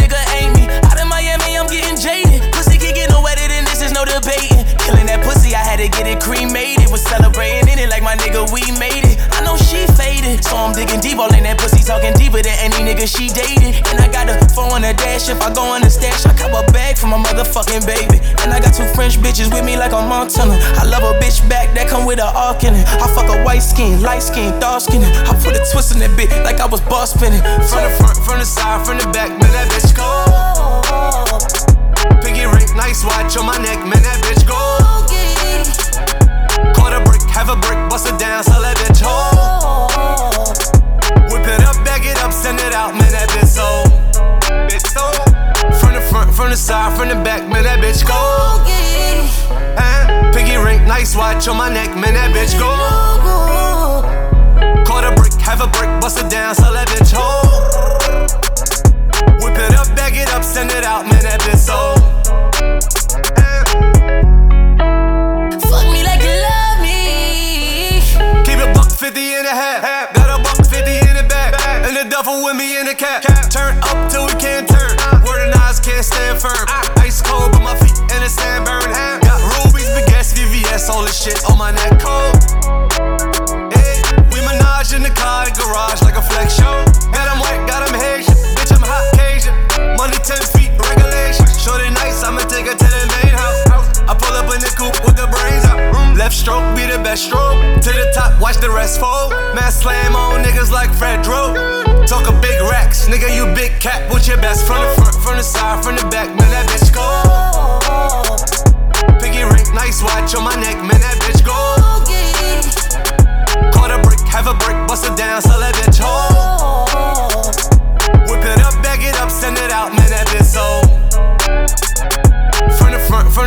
I'm 10.57 10.73
digging 10.73 10.99
deep. 10.99 11.17
All 11.17 11.33
in 11.33 11.43
that 11.43 11.57
pussy, 11.57 11.83
talking 11.85 12.13
deeper 12.17 12.41
than 12.41 12.57
any 12.57 12.81
nigga 12.81 13.05
she 13.05 13.29
dated. 13.29 13.77
And 13.89 14.01
I 14.01 14.09
got 14.09 14.29
a 14.29 14.35
phone 14.53 14.73
on 14.73 14.81
the 14.81 14.93
dash. 14.93 15.29
If 15.29 15.41
I 15.41 15.53
go 15.53 15.61
on 15.61 15.81
the 15.81 15.89
stash, 15.89 16.25
I 16.25 16.33
cop 16.33 16.53
a 16.53 16.65
bag 16.71 16.97
for 16.97 17.07
my 17.07 17.17
motherfucking 17.21 17.85
baby. 17.85 18.19
And 18.41 18.53
I 18.53 18.59
got 18.59 18.73
two 18.73 18.85
French 18.97 19.17
bitches 19.17 19.53
with 19.53 19.63
me 19.63 19.77
like 19.77 19.93
a 19.93 20.01
Montana. 20.01 20.57
I 20.77 20.83
love 20.85 21.03
a 21.03 21.13
bitch 21.21 21.41
back 21.49 21.73
that 21.75 21.87
come 21.87 22.05
with 22.05 22.19
a 22.19 22.29
arc 22.33 22.63
in 22.63 22.73
it. 22.73 22.85
I 22.87 23.05
fuck 23.13 23.29
a 23.29 23.41
white 23.43 23.65
skin, 23.65 24.01
light 24.01 24.23
skin, 24.25 24.57
dark 24.59 24.81
skin. 24.81 25.03
I 25.03 25.33
put 25.39 25.55
a 25.55 25.61
twist 25.71 25.93
in 25.93 25.99
that 25.99 26.11
bitch 26.17 26.33
like 26.43 26.59
I 26.59 26.65
was 26.65 26.81
boss 26.81 27.13
spinning. 27.13 27.41
From 27.69 27.81
the 27.85 27.93
front, 27.97 28.17
from 28.25 28.39
the 28.39 28.45
side, 28.45 28.85
from 28.85 28.97
the 28.97 29.07
back, 29.13 29.29
man, 29.29 29.51
that 29.53 29.69
bitch 29.69 29.93
go. 29.93 30.09
Piggy 32.21 32.45
ring, 32.45 32.69
nice 32.75 33.05
watch 33.05 33.37
on 33.37 33.45
my 33.45 33.57
neck, 33.57 33.79
man, 33.85 34.01
that 34.03 34.19
bitch 34.25 34.36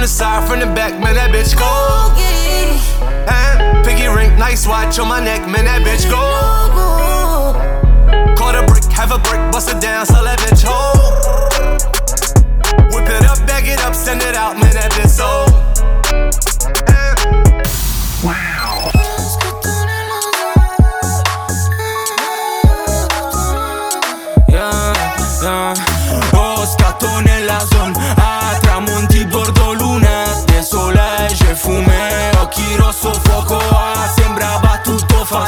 from 0.00 0.04
the 0.04 0.08
side, 0.08 0.48
from 0.48 0.60
the 0.60 0.66
back, 0.74 0.98
man, 0.98 1.14
that 1.14 1.28
bitch 1.28 1.52
go. 1.58 1.68
Eh, 3.28 3.82
Piggy 3.84 4.08
ring, 4.08 4.34
nice 4.38 4.66
watch 4.66 4.98
on 4.98 5.08
my 5.08 5.20
neck, 5.20 5.46
man, 5.46 5.66
that 5.66 5.82
bitch 5.82 6.08
go. 6.08 6.16
Caught 8.34 8.54
a 8.54 8.66
brick, 8.66 8.84
have 8.84 9.12
a 9.12 9.18
brick, 9.18 9.52
bust 9.52 9.68
it 9.68 9.78
down, 9.78 10.06
sell 10.06 10.24
that 10.24 10.38
bitch 10.38 10.64
home. 10.64 10.96
Whip 12.94 13.10
it 13.10 13.26
up, 13.26 13.46
bag 13.46 13.68
it 13.68 13.80
up, 13.80 13.94
send 13.94 14.22
it 14.22 14.34
out, 14.34 14.54
man, 14.54 14.72
that 14.72 14.90
bitch 14.92 15.08
sold. 15.08 15.49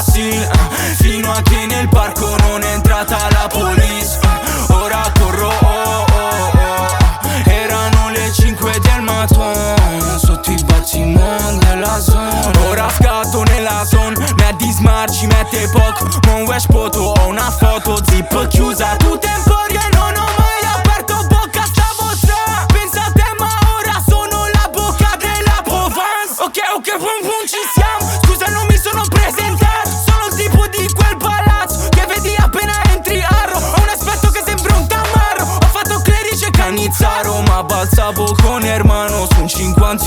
Tutto 0.03 0.13
facile 0.13 0.51
eh, 0.51 0.95
Fino 0.95 1.33
a 1.33 1.41
che 1.43 1.67
nel 1.67 1.89
parco 1.89 2.37
non 2.39 2.63
è 2.63 2.73
entrata 2.73 3.29
la 3.31 3.47
police 3.49 4.19
eh, 4.23 4.73
Ora 4.73 5.11
corro, 5.19 5.49
oh, 5.49 6.05
oh, 6.13 6.51
oh. 6.55 7.51
Erano 7.51 8.11
le 8.11 8.33
5 8.33 8.73
del 8.81 9.03
mattino 9.03 10.19
Sotto 10.19 10.51
i 10.51 10.63
bâtiments 10.65 11.65
della 11.65 12.01
zona. 12.01 12.51
Ora 12.69 12.89
scatto 12.91 13.43
nella 13.45 13.85
zone 13.85 14.17
Metti 14.37 14.71
smart, 14.73 15.13
ci 15.13 15.27
mette 15.27 15.69
poco 15.69 16.09
Non 16.27 16.43
wesh 16.43 16.67
poto, 16.67 17.13
ho 17.17 17.27
una 17.29 17.51
foto 17.51 18.01
Zip 18.05 18.49
chiusa, 18.49 18.97
tu 18.97 19.19
temporio 19.19 19.52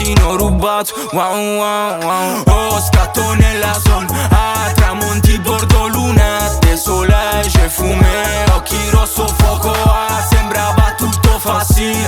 cinquantino 0.06 0.38
rubato 0.38 0.94
Wow 1.14 1.58
wow 1.58 2.00
wow. 2.02 2.44
Oh 2.48 2.80
scatto 2.80 3.34
nella 3.34 3.74
zona 3.84 4.08
A 4.30 4.72
tramonti 4.76 5.40
bordo 5.40 5.88
luna 5.88 6.50
De 6.60 6.78
soleil 6.78 7.46
je 7.48 7.70
fume 7.70 8.46
Occhi 8.56 8.78
rosso 8.92 9.28
fuoco 9.28 9.72
A 9.72 10.26
sembrava 10.30 10.94
tutto 10.98 11.40
facile 11.40 12.05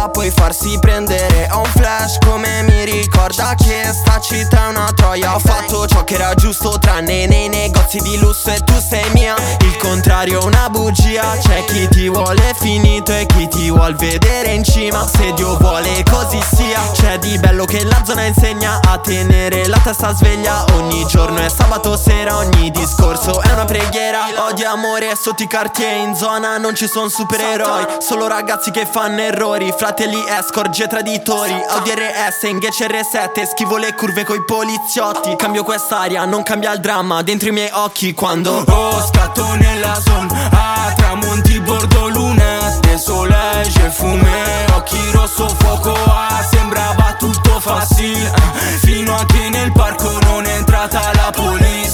senza 0.00 0.08
poi 0.08 0.30
farsi 0.30 0.78
prendere. 0.78 1.48
Ho 1.52 1.58
un 1.58 1.64
flash 1.64 2.18
come 2.24 2.62
mi 2.62 2.84
ricorda 2.84 3.54
che 3.54 3.92
sta 3.92 4.18
città 4.20 4.66
è 4.66 4.68
una 4.68 4.90
troia. 4.94 5.34
Ho 5.34 5.38
fatto 5.38 5.86
ciò 5.86 6.04
che 6.04 6.14
era 6.14 6.34
giusto 6.34 6.78
tranne 6.78 7.26
nei 7.26 7.48
negozi 7.48 7.98
di 7.98 8.18
lusso 8.18 8.50
e 8.50 8.60
tu 8.60 8.74
sei 8.80 9.04
mia. 9.12 9.34
Il 9.60 9.76
contrario 9.76 10.40
è 10.40 10.44
una 10.44 10.68
bugia. 10.70 11.36
C'è 11.40 11.64
chi 11.66 11.88
ti 11.88 12.08
vuole 12.08 12.54
finito 12.58 13.12
e 13.12 13.26
chi 13.26 13.48
ti 13.48 13.70
vuol 13.70 13.94
vedere 13.96 14.52
in 14.52 14.64
cima. 14.64 15.06
Se 15.06 15.32
Dio 15.34 15.56
vuole 15.58 16.02
così 16.04 16.40
sia. 16.54 16.80
C'è 16.92 17.18
di 17.18 17.38
bello 17.38 17.64
che 17.64 17.84
la 17.84 18.02
zona 18.04 18.24
insegna 18.24 18.80
a 18.82 18.98
tenere 18.98 19.66
la 19.66 19.80
testa 19.82 20.14
sveglia. 20.14 20.64
Ogni 20.74 21.04
giorno 21.06 21.40
è 21.40 21.48
sabato 21.48 21.96
sera, 21.96 22.36
ogni 22.36 22.70
discorso 22.70 23.40
è 23.42 23.50
una 23.52 23.64
preghiera. 23.64 24.28
Odio 24.48 24.70
amore 24.70 25.14
sotto 25.20 25.42
i 25.42 25.48
quartier 25.48 25.96
in 25.96 26.14
zona 26.14 26.56
non 26.56 26.74
ci 26.74 26.86
sono 26.86 27.08
supereroi. 27.08 27.86
Solo 27.98 28.26
ragazzi 28.28 28.70
che 28.70 28.86
fanno 28.86 29.20
errori, 29.20 29.72
fratelli 29.90 30.24
escort, 30.28 30.86
traditori 30.86 31.52
Audi 31.52 31.90
RS, 31.90 32.48
invece 32.48 32.86
R7, 32.86 33.44
schivo 33.44 33.76
le 33.76 33.92
curve 33.94 34.22
coi 34.22 34.44
poliziotti. 34.44 35.34
Cambio 35.34 35.64
quest'aria, 35.64 36.24
non 36.26 36.44
cambia 36.44 36.72
il 36.72 36.78
dramma 36.78 37.22
dentro 37.22 37.48
i 37.48 37.52
miei 37.52 37.70
occhi 37.72 38.14
quando 38.14 38.62
Oh, 38.68 39.04
scatto 39.04 39.52
nella 39.54 40.00
zona, 40.00 40.48
a 40.52 40.92
tramonti 40.94 41.58
bordo 41.58 42.08
luna 42.08 42.78
Desolage, 42.80 43.90
fume, 43.90 44.66
occhi 44.74 45.10
rosso, 45.10 45.48
fuoco, 45.58 45.92
ah, 45.92 46.46
sembrava 46.48 47.16
tutto 47.18 47.58
facile 47.58 48.32
Fino 48.82 49.16
a 49.16 49.24
che 49.24 49.48
nel 49.48 49.72
parco 49.72 50.18
non 50.22 50.44
è 50.44 50.54
entrata 50.54 51.10
la 51.14 51.32
police 51.34 51.89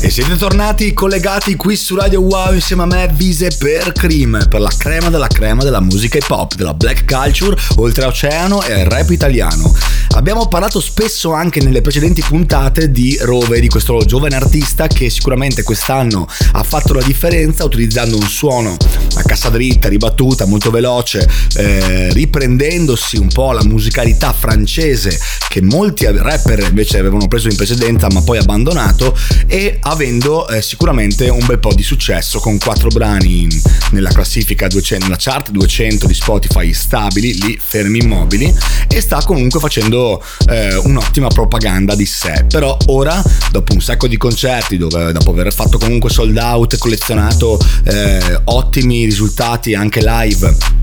E 0.00 0.08
siete 0.08 0.34
tornati 0.36 0.94
collegati 0.94 1.56
qui 1.56 1.76
su 1.76 1.94
Radio 1.94 2.22
Wow 2.22 2.54
insieme 2.54 2.84
a 2.84 2.86
me 2.86 3.10
Vise 3.12 3.50
per 3.58 3.92
Cream, 3.92 4.46
per 4.48 4.60
la 4.60 4.72
crema 4.74 5.10
della 5.10 5.26
crema 5.26 5.62
della 5.62 5.80
musica 5.80 6.16
hip 6.16 6.30
hop, 6.30 6.54
della 6.54 6.72
black 6.72 7.04
culture, 7.04 7.54
oltreoceano 7.76 8.62
e 8.62 8.84
rap 8.84 9.10
italiano. 9.10 9.74
Abbiamo 10.16 10.48
parlato 10.48 10.80
spesso 10.80 11.34
anche 11.34 11.60
nelle 11.60 11.82
precedenti 11.82 12.22
puntate 12.26 12.90
di 12.90 13.18
Rove, 13.20 13.60
di 13.60 13.68
questo 13.68 14.02
giovane 14.06 14.34
artista 14.34 14.86
che 14.86 15.10
sicuramente 15.10 15.62
quest'anno 15.62 16.26
ha 16.52 16.62
fatto 16.62 16.94
la 16.94 17.02
differenza 17.02 17.64
utilizzando 17.64 18.16
un 18.16 18.26
suono 18.26 18.78
a 19.14 19.22
cassa 19.22 19.50
dritta, 19.50 19.88
ribattuta, 19.88 20.46
molto 20.46 20.70
veloce, 20.70 21.28
eh, 21.56 22.10
riprendendosi 22.14 23.18
un 23.18 23.28
po' 23.28 23.52
la 23.52 23.62
musicalità 23.64 24.32
francese 24.32 25.18
che 25.50 25.60
molti 25.60 26.06
rapper 26.06 26.60
invece 26.60 26.98
avevano 26.98 27.28
preso 27.28 27.48
in 27.48 27.56
precedenza 27.56 28.08
ma 28.10 28.22
poi 28.22 28.38
abbandonato 28.38 29.14
e 29.46 29.76
avendo 29.80 30.48
eh, 30.48 30.62
sicuramente 30.62 31.28
un 31.28 31.44
bel 31.44 31.58
po' 31.58 31.74
di 31.74 31.82
successo 31.82 32.40
con 32.40 32.56
quattro 32.58 32.88
brani 32.88 33.48
nella 33.90 34.10
classifica 34.10 34.66
200, 34.66 35.04
nella 35.04 35.18
chart 35.18 35.50
200 35.50 36.06
di 36.06 36.14
Spotify 36.14 36.72
stabili, 36.72 37.38
lì 37.38 37.58
fermi 37.62 37.98
immobili 37.98 38.52
e 38.88 39.00
sta 39.02 39.22
comunque 39.22 39.60
facendo 39.60 40.05
eh, 40.48 40.76
un'ottima 40.76 41.28
propaganda 41.28 41.94
di 41.94 42.06
sé. 42.06 42.44
Però 42.48 42.76
ora, 42.86 43.22
dopo 43.50 43.72
un 43.72 43.80
sacco 43.80 44.06
di 44.06 44.16
concerti, 44.16 44.76
dove, 44.76 45.12
dopo 45.12 45.30
aver 45.30 45.52
fatto 45.52 45.78
comunque 45.78 46.10
sold 46.10 46.36
out 46.36 46.76
collezionato 46.78 47.58
eh, 47.84 48.40
ottimi 48.44 49.04
risultati 49.04 49.74
anche 49.74 50.00
live 50.02 50.76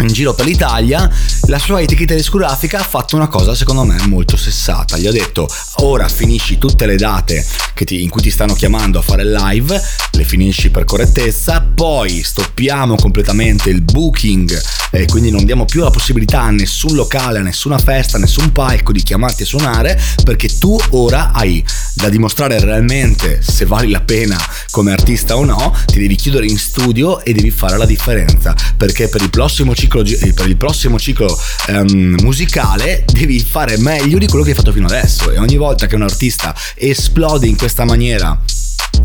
in 0.00 0.12
giro 0.12 0.34
per 0.34 0.46
l'Italia, 0.46 1.10
la 1.46 1.58
sua 1.58 1.80
etichetta 1.80 2.14
discografica 2.14 2.80
ha 2.80 2.84
fatto 2.84 3.16
una 3.16 3.28
cosa 3.28 3.54
secondo 3.54 3.84
me 3.84 3.96
molto 4.06 4.36
sessata. 4.36 4.98
Gli 4.98 5.06
ho 5.06 5.12
detto 5.12 5.48
ora 5.76 6.08
finisci 6.08 6.58
tutte 6.58 6.86
le 6.86 6.96
date 6.96 7.44
ti, 7.84 8.02
in 8.02 8.08
cui 8.08 8.22
ti 8.22 8.30
stanno 8.30 8.54
chiamando 8.54 8.98
a 8.98 9.02
fare 9.02 9.24
live, 9.24 9.80
le 10.12 10.24
finisci 10.24 10.70
per 10.70 10.84
correttezza, 10.84 11.60
poi 11.60 12.22
stoppiamo 12.22 12.94
completamente 12.96 13.70
il 13.70 13.82
booking 13.82 14.62
e 14.90 15.06
quindi 15.06 15.30
non 15.30 15.44
diamo 15.44 15.64
più 15.64 15.82
la 15.82 15.90
possibilità 15.90 16.42
a 16.42 16.50
nessun 16.50 16.94
locale, 16.94 17.40
a 17.40 17.42
nessuna 17.42 17.78
festa, 17.78 18.16
a 18.16 18.20
nessun 18.20 18.52
palco 18.52 18.92
di 18.92 19.02
chiamarti 19.02 19.42
a 19.42 19.46
suonare 19.46 20.00
perché 20.22 20.48
tu 20.58 20.78
ora 20.90 21.32
hai 21.32 21.64
da 22.04 22.10
dimostrare 22.10 22.60
realmente 22.60 23.40
se 23.40 23.64
vali 23.64 23.90
la 23.90 24.02
pena 24.02 24.38
come 24.70 24.92
artista 24.92 25.38
o 25.38 25.44
no, 25.44 25.74
ti 25.86 25.98
devi 25.98 26.16
chiudere 26.16 26.44
in 26.44 26.58
studio 26.58 27.24
e 27.24 27.32
devi 27.32 27.50
fare 27.50 27.78
la 27.78 27.86
differenza 27.86 28.54
perché 28.76 29.08
per 29.08 29.22
il 29.22 29.30
prossimo 29.30 29.74
ciclo, 29.74 30.02
per 30.02 30.46
il 30.46 30.56
prossimo 30.56 30.98
ciclo 30.98 31.34
um, 31.68 32.16
musicale 32.20 33.04
devi 33.10 33.40
fare 33.40 33.78
meglio 33.78 34.18
di 34.18 34.26
quello 34.26 34.44
che 34.44 34.50
hai 34.50 34.56
fatto 34.56 34.72
fino 34.72 34.86
adesso. 34.86 35.30
E 35.30 35.38
ogni 35.38 35.56
volta 35.56 35.86
che 35.86 35.94
un 35.94 36.02
artista 36.02 36.54
esplode 36.74 37.46
in 37.46 37.56
questa 37.56 37.86
maniera 37.86 38.38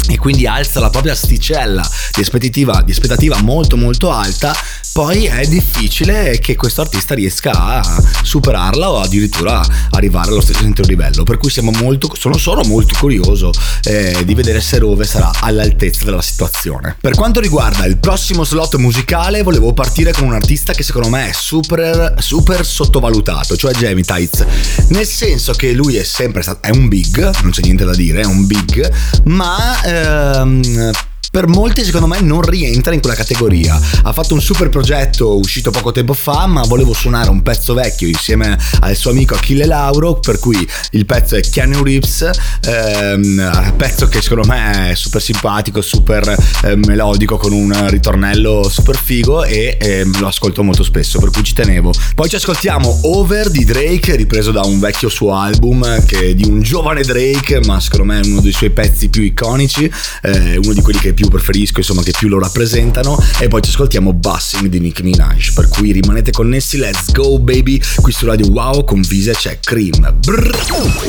e 0.09 0.17
quindi 0.17 0.45
alza 0.45 0.79
la 0.79 0.89
propria 0.89 1.13
asticella 1.13 1.87
di 2.13 2.21
aspettativa, 2.21 2.81
di 2.81 2.91
aspettativa 2.91 3.41
molto 3.41 3.77
molto 3.77 4.11
alta, 4.11 4.53
poi 4.99 5.27
è 5.27 5.47
difficile 5.47 6.39
che 6.39 6.57
questo 6.57 6.81
artista 6.81 7.15
riesca 7.15 7.51
a 7.53 8.03
superarla 8.21 8.91
o 8.91 8.99
addirittura 8.99 9.65
arrivare 9.91 10.27
allo 10.31 10.41
stesso 10.41 10.65
intero 10.65 10.89
livello. 10.89 11.23
Per 11.23 11.37
cui 11.37 11.49
siamo 11.49 11.71
molto, 11.71 12.13
sono 12.17 12.35
solo 12.35 12.65
molto 12.65 12.95
curioso 12.99 13.49
eh, 13.83 14.21
di 14.25 14.35
vedere 14.35 14.59
se 14.59 14.77
Rove 14.77 15.05
sarà 15.05 15.31
all'altezza 15.39 16.03
della 16.03 16.21
situazione. 16.21 16.97
Per 16.99 17.15
quanto 17.15 17.39
riguarda 17.39 17.85
il 17.85 17.97
prossimo 17.97 18.43
slot 18.43 18.75
musicale, 18.75 19.41
volevo 19.41 19.71
partire 19.71 20.11
con 20.11 20.25
un 20.25 20.33
artista 20.33 20.73
che 20.73 20.83
secondo 20.83 21.07
me 21.07 21.29
è 21.29 21.33
super, 21.33 22.15
super 22.17 22.65
sottovalutato, 22.65 23.55
cioè 23.55 23.71
Jamie 23.71 24.03
Tights. 24.03 24.45
Nel 24.89 25.07
senso 25.07 25.53
che 25.53 25.71
lui 25.71 25.95
è 25.95 26.03
sempre 26.03 26.41
stato, 26.41 26.67
è 26.67 26.71
un 26.71 26.89
big, 26.89 27.39
non 27.41 27.51
c'è 27.51 27.61
niente 27.61 27.85
da 27.85 27.95
dire, 27.95 28.23
è 28.23 28.25
un 28.25 28.45
big, 28.45 28.91
ma 29.23 29.81
ehm, 29.81 30.91
per 31.31 31.47
molti 31.47 31.83
secondo 31.83 32.07
me 32.07 32.21
non 32.21 32.41
rientra 32.41 32.93
in 32.93 33.01
quella 33.01 33.15
categoria. 33.15 33.79
Ha 34.03 34.13
fatto 34.13 34.33
un 34.33 34.41
super 34.41 34.69
progetto 34.69 35.37
uscito 35.37 35.71
poco 35.71 35.91
tempo 35.91 36.13
fa, 36.13 36.47
ma 36.47 36.61
volevo 36.63 36.93
suonare 36.93 37.29
un 37.29 37.41
pezzo 37.41 37.73
vecchio 37.73 38.07
insieme 38.07 38.57
al 38.81 38.95
suo 38.95 39.11
amico 39.11 39.35
Achille 39.35 39.65
Lauro, 39.65 40.19
per 40.19 40.39
cui 40.39 40.67
il 40.91 41.05
pezzo 41.05 41.35
è 41.35 41.41
Keanu 41.41 41.83
Reeves, 41.83 42.29
ehm, 42.61 43.73
pezzo 43.77 44.07
che 44.07 44.21
secondo 44.21 44.47
me 44.47 44.91
è 44.91 44.95
super 44.95 45.21
simpatico, 45.21 45.81
super 45.81 46.35
eh, 46.63 46.75
melodico, 46.75 47.37
con 47.37 47.51
un 47.51 47.87
ritornello 47.89 48.67
super 48.69 48.97
figo 48.97 49.43
e 49.43 49.77
eh, 49.79 50.05
lo 50.19 50.27
ascolto 50.27 50.63
molto 50.63 50.83
spesso, 50.83 51.19
per 51.19 51.29
cui 51.29 51.43
ci 51.43 51.53
tenevo. 51.53 51.93
Poi 52.15 52.29
ci 52.29 52.35
ascoltiamo 52.35 53.01
Over 53.03 53.49
di 53.49 53.65
Drake, 53.65 54.15
ripreso 54.15 54.51
da 54.51 54.61
un 54.61 54.79
vecchio 54.79 55.09
suo 55.09 55.33
album, 55.35 56.03
che 56.05 56.29
è 56.29 56.33
di 56.33 56.45
un 56.45 56.61
giovane 56.61 57.03
Drake, 57.03 57.59
ma 57.65 57.79
secondo 57.79 58.05
me 58.05 58.19
è 58.19 58.25
uno 58.25 58.41
dei 58.41 58.51
suoi 58.51 58.71
pezzi 58.71 59.09
più 59.09 59.21
iconici, 59.21 59.91
eh, 60.23 60.57
uno 60.57 60.73
di 60.73 60.81
quelli 60.81 60.99
che 60.99 61.13
più 61.19 61.27
preferisco, 61.27 61.79
insomma, 61.79 62.01
che 62.01 62.13
più 62.17 62.29
lo 62.29 62.39
rappresentano. 62.39 63.21
E 63.39 63.49
poi 63.49 63.61
ci 63.61 63.71
ascoltiamo 63.71 64.13
Bussing 64.13 64.67
di 64.67 64.79
Nicki 64.79 65.03
Minaj. 65.03 65.53
Per 65.53 65.67
cui 65.67 65.91
rimanete 65.91 66.31
connessi, 66.31 66.77
let's 66.77 67.11
go, 67.11 67.37
baby. 67.39 67.81
Qui 67.97 68.11
su 68.13 68.25
Radio 68.25 68.47
Wow 68.49 68.85
con 68.85 69.01
Visa 69.01 69.33
c'è 69.33 69.59
Cream. 69.59 70.15
Brrr. 70.19 70.57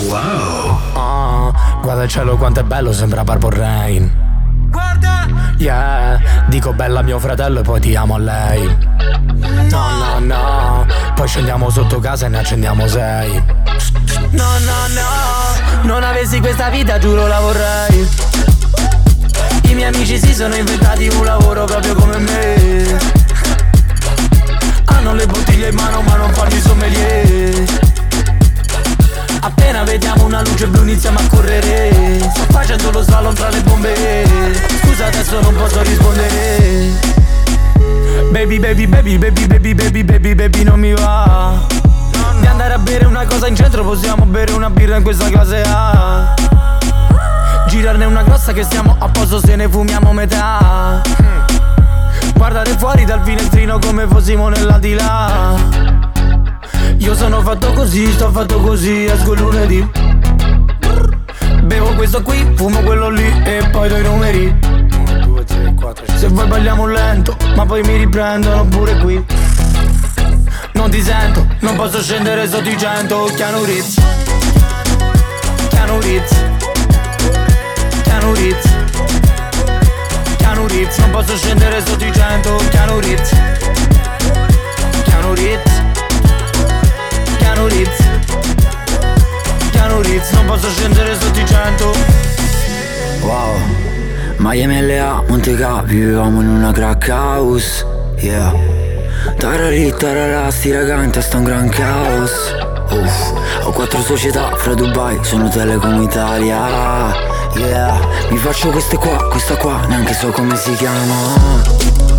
Wow. 0.09 0.79
Oh, 0.94 1.55
guarda 1.83 2.03
il 2.03 2.11
cielo 2.11 2.37
quanto 2.37 2.59
è 2.59 2.64
bello, 2.64 2.92
sembra 2.92 3.23
Purple 3.23 3.57
Rain. 3.57 4.11
Guarda! 4.68 5.29
Yeah, 5.59 6.46
dico 6.49 6.73
bella 6.73 7.01
a 7.01 7.03
mio 7.03 7.20
fratello 7.20 7.61
e 7.61 7.62
poi 7.62 7.81
ti 7.81 7.94
amo 7.94 8.14
a 8.14 8.18
lei. 8.18 8.77
No, 9.70 9.90
no, 9.90 10.18
no. 10.18 10.87
Poi 11.14 11.29
scendiamo 11.29 11.70
sotto 11.70 12.01
casa 12.01 12.27
e 12.27 12.31
ne 12.31 12.38
accendiamo 12.38 12.88
sei. 12.88 13.31
No, 14.31 14.59
no, 14.59 14.88
no. 14.88 15.83
Non 15.83 16.03
avessi 16.03 16.40
questa 16.40 16.68
vita, 16.68 16.99
giuro 16.99 17.29
la 17.29 17.38
vorrei. 17.38 18.09
I 19.68 19.75
miei 19.75 19.88
amici 19.88 20.18
si 20.18 20.35
sono 20.35 20.55
inventati 20.55 21.09
un 21.09 21.25
lavoro 21.25 21.64
fumiamo 49.70 50.12
metà. 50.12 51.00
Guardare 52.35 52.76
fuori 52.76 53.04
dal 53.04 53.22
finestrino 53.22 53.78
come 53.78 54.06
fossimo 54.06 54.48
nell'aldilà. 54.48 55.54
Io 56.98 57.14
sono 57.14 57.40
fatto 57.40 57.72
così, 57.72 58.11
sto 58.12 58.30
fatto 58.30 58.61
così, 58.61 59.04
esco 59.06 59.35
lunedì. 59.35 59.88
Bevo 61.62 61.94
questo 61.94 62.22
qui, 62.22 62.52
fumo 62.56 62.80
quello 62.80 63.09
lì 63.09 63.42
e 63.44 63.68
poi 63.70 63.88
do 63.88 63.96
i 63.96 64.02
numeri. 64.02 64.59
Se 66.16 66.28
vuoi 66.28 66.46
balliamo 66.46 66.87
lento, 66.87 67.37
ma 67.54 67.64
poi 67.64 67.83
mi 67.83 67.96
riprendono 67.96 68.64
pure 68.64 68.96
qui. 68.98 69.24
Non 70.72 70.90
ti 70.90 71.02
sento, 71.02 71.46
non 71.61 71.76
posso 71.76 72.02
scendere 72.02 72.48
sotto 72.48 72.68
i 72.68 72.76
cento. 72.76 73.24
Chiano 73.35 73.64
Ritz. 73.64 74.00
Chiano 75.68 76.00
Ritz. 76.00 76.48
Keanu 78.11 78.35
Reeves 78.35 78.35
Keanu 78.35 78.35
Reeves 78.35 78.69
Non 80.70 81.11
posso 81.11 81.37
scendere 81.37 81.83
sotto 81.85 82.04
i 82.04 82.12
100 82.12 82.56
Keanu 82.70 83.00
Reeves 83.00 83.30
Keanu 85.02 85.35
Reeves 85.35 85.83
Keanu 87.38 87.66
Reeves 87.66 87.98
Keanu 89.72 90.00
Reeves 90.00 90.30
Non 90.30 90.46
posso 90.46 90.70
scendere 90.70 91.18
sotto 91.18 91.40
i 91.40 91.44
100 91.44 91.92
Wow. 93.22 93.56
Miami 94.37 94.87
LA, 94.87 95.24
Monte 95.26 95.56
Cap, 95.56 95.87
vivevamo 95.87 96.40
in 96.40 96.46
una 96.46 96.70
crack 96.70 97.09
house, 97.09 97.85
yeah. 98.18 98.54
Tarari, 99.37 99.92
tarara, 99.98 100.50
sti 100.50 100.70
raga 100.70 101.02
in 101.02 101.11
testa 101.11 101.37
un 101.37 101.44
gran 101.44 101.68
caos. 101.68 102.54
Uff, 102.90 103.33
ho 103.64 103.70
quattro 103.72 104.00
società 104.00 104.54
fra 104.54 104.74
Dubai, 104.74 105.18
sono 105.22 105.48
Telecom 105.48 106.00
Italia 106.00 107.29
Yeah, 107.61 108.01
mi 108.31 108.38
faccio 108.38 108.70
queste 108.70 108.96
qua, 108.96 109.29
questa 109.29 109.55
qua, 109.57 109.85
neanche 109.87 110.14
so 110.14 110.31
come 110.31 110.57
si 110.57 110.73
chiama. 110.73 111.59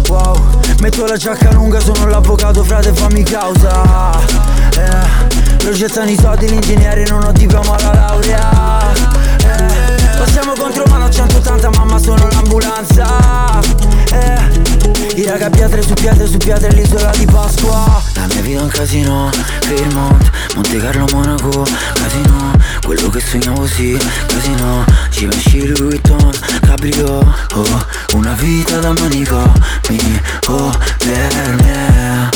Wow, 0.07 0.37
metto 0.81 1.03
la 1.07 1.17
giacca 1.17 1.51
lunga, 1.51 1.79
sono 1.79 2.05
l'avvocato, 2.05 2.63
frate 2.63 2.93
fammi 2.93 3.23
causa. 3.23 4.11
Eh, 4.77 5.57
Progettano 5.57 6.11
i 6.11 6.15
soldi, 6.15 6.47
l'ingegnere, 6.47 7.05
non 7.07 7.23
ho 7.23 7.31
diploma 7.31 7.75
la 7.81 7.93
laurea. 7.93 8.93
Eh, 9.39 10.17
Passiamo 10.17 10.53
contro 10.55 10.83
mano 10.89 11.05
a 11.05 11.09
180, 11.09 11.69
mamma 11.71 11.97
sono 11.97 12.27
l'ambulanza 12.29 13.59
eh, 14.11 15.15
I 15.15 15.25
raga 15.25 15.49
pietre 15.49 15.81
su 15.81 15.93
pietre 15.93 16.27
su 16.27 16.37
pietre, 16.37 16.71
l'isola 16.71 17.11
di 17.17 17.25
Pasqua. 17.25 18.01
La 18.13 18.27
mia 18.27 18.41
vita 18.41 18.59
è 18.59 18.63
un 18.63 18.69
casino, 18.69 19.29
Fairmont, 19.61 20.29
Monte 20.53 20.77
Carlo, 20.77 21.05
Monaco, 21.11 21.65
casino 21.93 22.40
Quello 22.83 23.09
che 23.09 23.19
sognavo 23.19 23.65
sì, 23.67 23.97
casino 24.25 24.83
Ci 25.09 25.25
mesci 25.25 25.67
Louis 25.67 25.79
Vuitton, 25.79 26.31
Cabrio. 26.61 27.19
Oh, 27.53 27.85
una 28.13 28.33
vita 28.33 28.79
da 28.79 28.91
manico, 28.93 29.51
mi, 29.89 30.21
oh, 30.47 30.71
per 30.97 31.55
me 31.61 32.29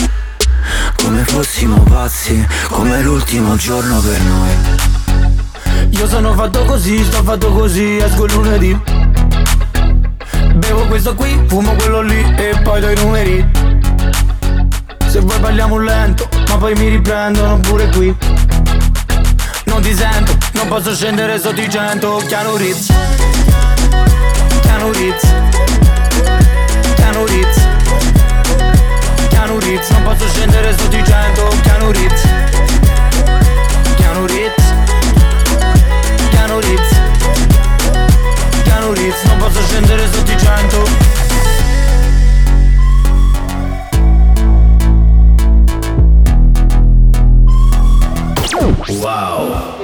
Come 0.97 1.23
fossimo 1.23 1.81
pazzi, 1.83 2.45
come 2.69 3.01
l'ultimo 3.01 3.55
giorno 3.55 3.99
per 3.99 4.21
noi. 4.21 5.89
Io 5.89 6.07
sono 6.07 6.33
fatto 6.33 6.63
così, 6.65 7.03
sto 7.03 7.23
fatto 7.23 7.51
così, 7.51 7.97
esco 7.97 8.25
il 8.25 8.33
lunedì. 8.33 8.81
Bevo 10.55 10.85
questo 10.87 11.15
qui, 11.15 11.43
fumo 11.47 11.73
quello 11.73 12.01
lì 12.01 12.35
e 12.37 12.59
poi 12.63 12.81
do 12.81 12.89
i 12.89 12.95
numeri. 12.95 13.45
Se 15.07 15.19
vuoi 15.19 15.39
parliamo 15.39 15.77
lento, 15.79 16.27
ma 16.49 16.57
poi 16.57 16.73
mi 16.75 16.89
riprendono 16.89 17.59
pure 17.59 17.87
qui 17.89 18.15
ti 19.85 19.95
sento, 19.95 20.35
non 20.53 20.67
posso 20.67 20.95
scendere 20.95 21.39
sotto 21.39 21.61
i 21.61 21.69
cento. 21.69 22.15
Chiano 22.25 22.55
Ritz. 22.55 22.91
Chiano 24.61 24.91
Ritz. 24.91 25.21
Chiano 26.95 27.25
Ritz. 27.25 27.67
Chiano 29.29 29.59
Ritz, 29.59 29.89
non 29.91 30.01
posso 30.01 30.27
scendere 30.29 30.75
sotto 30.75 30.95
i 30.97 31.03
cento. 31.03 31.47
Chiano 31.61 31.91
Ritz. 31.91 32.21
Chiano 33.95 34.25
Ritz. 34.25 34.73
Chiano 36.31 36.59
Ritz. 36.59 36.95
Chiano 38.63 38.91
Ritz, 38.91 39.23
non 39.25 39.37
posso 39.37 39.61
scendere 39.67 40.11
sotto 40.11 40.31
i 40.31 40.37
cento. 40.39 41.13
Wow. 48.87 49.74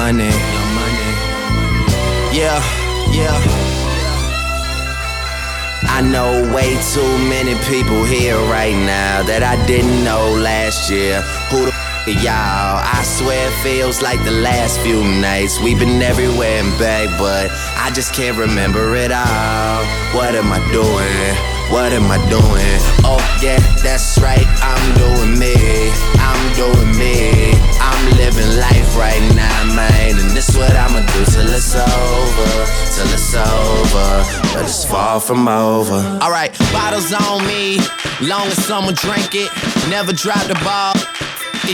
Money. 0.00 0.32
Yeah, 2.32 2.56
yeah. 3.12 3.36
I 5.82 6.00
know 6.00 6.50
way 6.54 6.72
too 6.94 7.12
many 7.28 7.54
people 7.68 8.02
here 8.04 8.38
right 8.48 8.74
now 8.74 9.22
that 9.24 9.42
I 9.42 9.62
didn't 9.66 10.02
know 10.02 10.32
last 10.40 10.90
year. 10.90 11.20
Who 11.50 11.66
the 11.66 11.72
f- 11.74 12.08
y'all? 12.24 12.80
I 12.80 13.02
swear 13.04 13.48
it 13.48 13.62
feels 13.62 14.00
like 14.00 14.24
the 14.24 14.30
last 14.30 14.80
few 14.80 15.04
nights. 15.04 15.60
We've 15.60 15.78
been 15.78 16.00
everywhere 16.00 16.62
and 16.64 16.72
back, 16.78 17.10
but 17.18 17.50
I 17.76 17.90
just 17.90 18.14
can't 18.14 18.38
remember 18.38 18.96
it 18.96 19.12
all. 19.12 19.84
What 20.16 20.34
am 20.34 20.50
I 20.50 20.60
doing? 20.72 21.49
What 21.70 21.92
am 21.92 22.10
I 22.10 22.18
doing? 22.28 22.80
Oh, 23.06 23.22
yeah, 23.40 23.60
that's 23.82 24.18
right. 24.18 24.44
I'm 24.60 24.84
doing 24.98 25.38
me. 25.38 25.54
I'm 26.18 26.42
doing 26.58 26.98
me. 26.98 27.54
I'm 27.78 28.16
living 28.18 28.58
life 28.58 28.96
right 28.96 29.22
now, 29.36 29.74
man. 29.74 30.18
And 30.18 30.30
this 30.36 30.56
what 30.56 30.74
I'ma 30.74 31.00
do 31.00 31.24
till 31.30 31.48
it's 31.48 31.74
over. 31.74 32.50
Till 32.90 33.10
it's 33.14 33.34
over. 33.34 34.52
But 34.52 34.64
it's 34.64 34.84
far 34.84 35.20
from 35.20 35.46
over. 35.46 35.94
Alright, 36.20 36.58
bottles 36.72 37.12
on 37.12 37.46
me. 37.46 37.78
Long 38.20 38.48
as 38.48 38.62
someone 38.64 38.94
drink 38.94 39.34
it. 39.34 39.50
Never 39.88 40.12
drop 40.12 40.42
the 40.46 40.58
ball. 40.64 40.94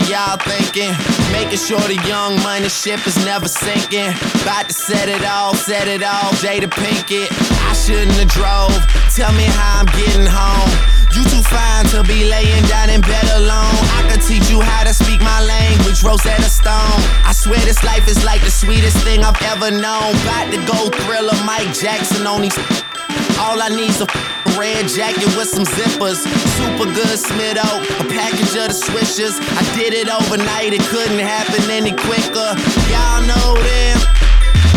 Y'all 0.07 0.37
thinking? 0.37 0.93
Making 1.31 1.59
sure 1.59 1.79
the 1.87 1.99
young 2.07 2.35
money 2.41 2.69
ship 2.69 3.05
is 3.05 3.17
never 3.25 3.47
sinking. 3.47 4.11
About 4.41 4.67
to 4.67 4.73
set 4.73 5.09
it 5.09 5.23
off, 5.23 5.57
set 5.57 5.87
it 5.87 6.03
off, 6.03 6.33
Jada 6.41 6.69
Pinkett. 6.69 7.29
I 7.69 7.73
shouldn't 7.73 8.17
have 8.17 8.31
drove. 8.31 8.75
Tell 9.15 9.31
me 9.33 9.45
how 9.45 9.81
I'm 9.81 9.89
getting 9.97 10.25
home. 10.25 10.71
You 11.15 11.23
too 11.23 11.41
fine 11.41 11.85
to 11.95 12.03
be 12.03 12.29
laying 12.29 12.63
down 12.65 12.89
in 12.89 13.01
bed 13.01 13.27
alone. 13.35 13.79
I 13.97 14.07
could 14.11 14.21
teach 14.21 14.49
you 14.49 14.61
how 14.61 14.83
to 14.83 14.93
speak 14.93 15.21
my 15.21 15.41
language, 15.43 16.03
Rosetta 16.03 16.49
Stone. 16.49 16.99
I 17.25 17.33
swear 17.33 17.59
this 17.65 17.83
life 17.83 18.07
is 18.07 18.23
like 18.23 18.41
the 18.41 18.51
sweetest 18.51 18.97
thing 19.03 19.23
I've 19.23 19.41
ever 19.41 19.71
known. 19.71 20.13
About 20.23 20.51
to 20.51 20.59
go 20.65 20.89
thriller, 21.05 21.37
Mike 21.45 21.73
Jackson 21.73 22.27
on 22.27 22.41
these. 22.41 22.57
All 23.39 23.61
I 23.61 23.69
need's 23.69 24.01
a 24.01 24.07
red 24.57 24.87
jacket 24.89 25.29
with 25.37 25.47
some 25.47 25.65
zippers. 25.65 26.25
Super 26.57 26.89
good 26.91 27.17
Smitto, 27.17 27.67
a 28.01 28.05
package 28.09 28.53
of 28.57 28.73
the 28.73 28.77
swishers. 28.77 29.37
I 29.55 29.63
did 29.77 29.93
it 29.93 30.09
overnight, 30.09 30.73
it 30.73 30.81
couldn't 30.89 31.19
happen 31.21 31.69
any 31.69 31.91
quicker. 31.91 32.49
Y'all 32.89 33.21
know 33.23 33.55
them. 33.55 33.97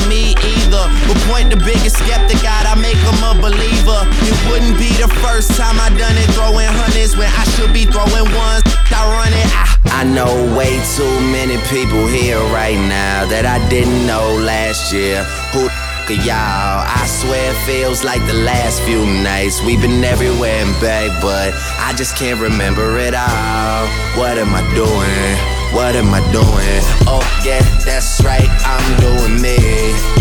Me 0.08 0.34
either, 0.34 0.84
but 1.06 1.18
point 1.30 1.50
the 1.50 1.56
biggest 1.56 1.96
skeptic 1.96 2.42
out, 2.44 2.66
I 2.66 2.74
make 2.74 2.98
him 2.98 3.20
a 3.22 3.34
believer. 3.38 4.02
It 4.26 4.36
wouldn't 4.50 4.76
be 4.76 4.90
the 4.98 5.08
first 5.22 5.54
time 5.56 5.78
I 5.78 5.88
done 5.96 6.16
it, 6.18 6.28
throwing 6.34 6.66
hundreds 6.66 7.16
when 7.16 7.30
I 7.30 7.44
should 7.54 7.72
be 7.72 7.86
throwing 7.86 8.26
ones. 8.34 8.62
I 8.90 9.06
run 9.06 9.32
it. 9.32 9.48
I, 9.54 10.02
I 10.02 10.04
know 10.04 10.30
way 10.58 10.82
too 10.96 11.14
many 11.30 11.58
people 11.70 12.06
here 12.06 12.40
right 12.50 12.78
now 12.90 13.24
that 13.26 13.46
I 13.46 13.62
didn't 13.68 14.06
know 14.06 14.34
last 14.42 14.92
year. 14.92 15.22
Who 15.54 15.70
the 16.10 16.16
f- 16.16 16.20
are 16.20 16.26
y'all? 16.26 16.84
I 16.86 17.06
swear 17.06 17.50
it 17.50 17.56
feels 17.66 18.04
like 18.04 18.24
the 18.26 18.34
last 18.34 18.82
few 18.82 19.06
nights. 19.06 19.62
We've 19.62 19.80
been 19.80 20.02
everywhere 20.02 20.64
and 20.64 20.80
back, 20.80 21.22
but 21.22 21.54
I 21.78 21.92
just 21.96 22.16
can't 22.16 22.40
remember 22.40 22.98
it 22.98 23.14
all. 23.14 23.86
What 24.18 24.38
am 24.38 24.54
I 24.54 24.62
doing? 24.74 25.38
What 25.74 25.94
am 25.94 26.12
I 26.12 26.20
doing? 26.32 26.82
Oh, 27.06 27.22
yeah, 27.44 27.62
that's 27.84 28.22
right. 28.24 28.48
I'm 28.66 29.00
doing 29.00 29.40
me. 29.40 29.56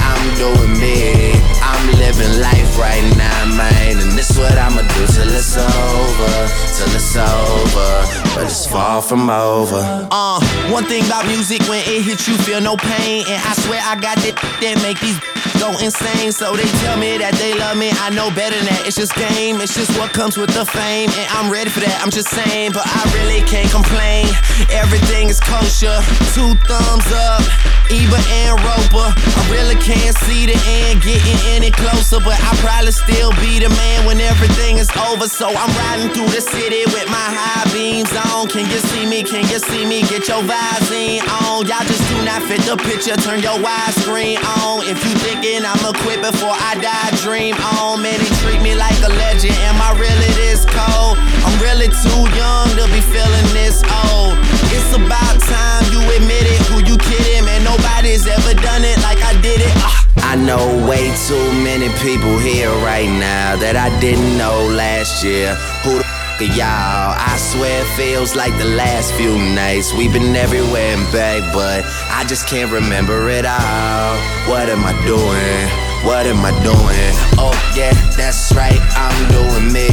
I'm 0.02 0.38
doing 0.38 0.74
me. 0.80 1.59
I'm 1.80 1.96
living 1.96 2.42
life 2.42 2.78
right 2.78 3.04
now, 3.16 3.56
man. 3.56 3.96
And 4.04 4.12
this 4.12 4.38
what 4.38 4.52
I'ma 4.58 4.82
do 4.82 5.08
till 5.08 5.32
it's 5.32 5.56
over. 5.56 6.36
Till 6.76 6.92
it's 6.92 7.16
over. 7.16 7.92
But 8.36 8.44
it's 8.52 8.68
far 8.68 9.02
from 9.02 9.30
over. 9.30 10.08
Uh, 10.12 10.40
one 10.72 10.84
thing 10.86 11.06
about 11.06 11.26
music, 11.26 11.62
when 11.70 11.80
it 11.80 12.04
hits 12.04 12.28
you, 12.28 12.36
feel 12.36 12.60
no 12.60 12.76
pain. 12.76 13.24
And 13.30 13.40
I 13.48 13.54
swear 13.64 13.80
I 13.80 13.96
got 13.96 14.18
that 14.28 14.36
that 14.60 14.76
make 14.84 15.00
these 15.00 15.16
go 15.56 15.72
insane. 15.80 16.32
So 16.32 16.52
they 16.56 16.68
tell 16.84 16.98
me 17.00 17.18
that 17.18 17.34
they 17.40 17.56
love 17.56 17.78
me. 17.78 17.92
I 18.04 18.10
know 18.12 18.28
better 18.32 18.60
than 18.60 18.68
that. 18.68 18.84
It's 18.84 18.98
just 19.00 19.16
game. 19.16 19.62
It's 19.62 19.74
just 19.74 19.96
what 19.98 20.12
comes 20.12 20.36
with 20.36 20.52
the 20.52 20.66
fame. 20.66 21.10
And 21.16 21.28
I'm 21.32 21.48
ready 21.48 21.70
for 21.70 21.80
that. 21.80 22.04
I'm 22.04 22.12
just 22.12 22.28
saying, 22.28 22.76
but 22.76 22.84
I 22.84 23.08
really 23.16 23.40
can't 23.48 23.72
complain. 23.72 24.28
Everything 24.68 25.32
is 25.32 25.40
kosher. 25.40 25.96
Two 26.36 26.60
thumbs 26.68 27.08
up. 27.16 27.44
Eva 27.90 28.20
and 28.44 28.54
Roper. 28.62 29.10
I 29.16 29.42
really 29.50 29.80
can't 29.80 30.16
see 30.28 30.46
the 30.46 30.58
end 30.68 31.02
getting 31.02 31.40
any 31.70 31.90
closer. 31.90 32.20
But 32.20 32.40
I'll 32.42 32.58
probably 32.58 32.92
still 32.92 33.32
be 33.42 33.60
the 33.60 33.70
man 33.70 34.06
when 34.06 34.20
everything 34.20 34.78
is 34.78 34.90
over. 35.10 35.28
So 35.28 35.50
I'm 35.50 35.72
riding 35.78 36.10
through 36.14 36.30
the 36.30 36.42
city 36.42 36.86
with 36.86 37.08
my 37.08 37.30
high 37.30 37.66
beams 37.74 38.12
on. 38.34 38.48
Can 38.48 38.66
you 38.70 38.80
see 38.92 39.06
me? 39.06 39.24
Can 39.24 39.48
you 39.50 39.60
see 39.60 39.86
me? 39.86 40.02
Get 40.04 40.28
your 40.28 40.42
Visine 40.44 41.22
on. 41.42 41.66
Y'all 41.68 41.86
just 41.86 42.04
do 42.10 42.18
not 42.26 42.42
fit 42.44 42.62
the 42.66 42.78
picture. 42.78 43.16
Turn 43.16 43.42
your 43.42 43.58
widescreen 43.60 44.38
on. 44.62 44.86
If 44.86 44.98
you 45.06 45.14
thinking 45.22 45.66
I'ma 45.66 45.94
quit 46.04 46.22
before 46.22 46.56
I 46.56 46.76
die, 46.80 47.12
dream 47.22 47.56
on. 47.78 48.02
Man, 48.02 48.18
they 48.18 48.32
treat 48.42 48.62
me 48.62 48.76
like 48.76 48.98
a 49.06 49.12
legend. 49.12 49.56
Am 49.70 49.78
I 49.82 49.94
really 49.98 50.32
this 50.40 50.66
cold? 50.66 51.18
I'm 51.46 51.56
really 51.62 51.90
too 51.90 52.24
young 52.36 52.68
to 52.78 52.86
be 52.94 53.02
feeling 53.02 53.48
this 53.54 53.82
old. 54.06 54.38
It's 54.74 54.92
about 54.96 55.38
time 55.42 55.84
you 55.94 56.02
admit 56.18 56.46
it. 56.46 56.60
Who 56.70 56.82
you 56.86 56.98
kidding? 56.98 57.46
Man, 57.46 57.64
nobody's 57.64 58.26
ever 58.28 58.54
done 58.54 58.84
it 58.84 58.98
like 59.02 59.22
I 59.22 59.34
did 59.42 59.62
it. 59.62 59.74
Ah. 59.84 59.99
I 60.30 60.36
know 60.36 60.86
way 60.88 61.10
too 61.28 61.52
many 61.64 61.90
people 62.06 62.38
here 62.38 62.70
right 62.86 63.10
now 63.10 63.56
that 63.58 63.76
I 63.76 63.90
didn't 64.00 64.38
know 64.38 64.62
last 64.78 65.24
year. 65.24 65.56
Who 65.82 65.98
the 65.98 66.06
f- 66.06 66.42
are 66.42 66.54
y'all? 66.54 67.18
I 67.18 67.34
swear 67.40 67.82
it 67.82 67.90
feels 67.98 68.36
like 68.36 68.56
the 68.60 68.70
last 68.78 69.12
few 69.16 69.34
nights. 69.58 69.92
We've 69.92 70.14
been 70.14 70.36
everywhere 70.36 70.94
and 70.94 71.12
back, 71.12 71.42
but 71.52 71.82
I 72.14 72.26
just 72.30 72.48
can't 72.48 72.72
remember 72.72 73.30
it 73.30 73.44
all. 73.44 74.14
What 74.46 74.70
am 74.70 74.86
I 74.86 74.94
doing? 75.02 75.66
What 76.06 76.30
am 76.30 76.46
I 76.46 76.54
doing? 76.62 77.10
Oh, 77.42 77.58
yeah, 77.76 77.98
that's 78.14 78.54
right. 78.54 78.78
I'm 78.94 79.18
doing 79.34 79.74
me. 79.74 79.90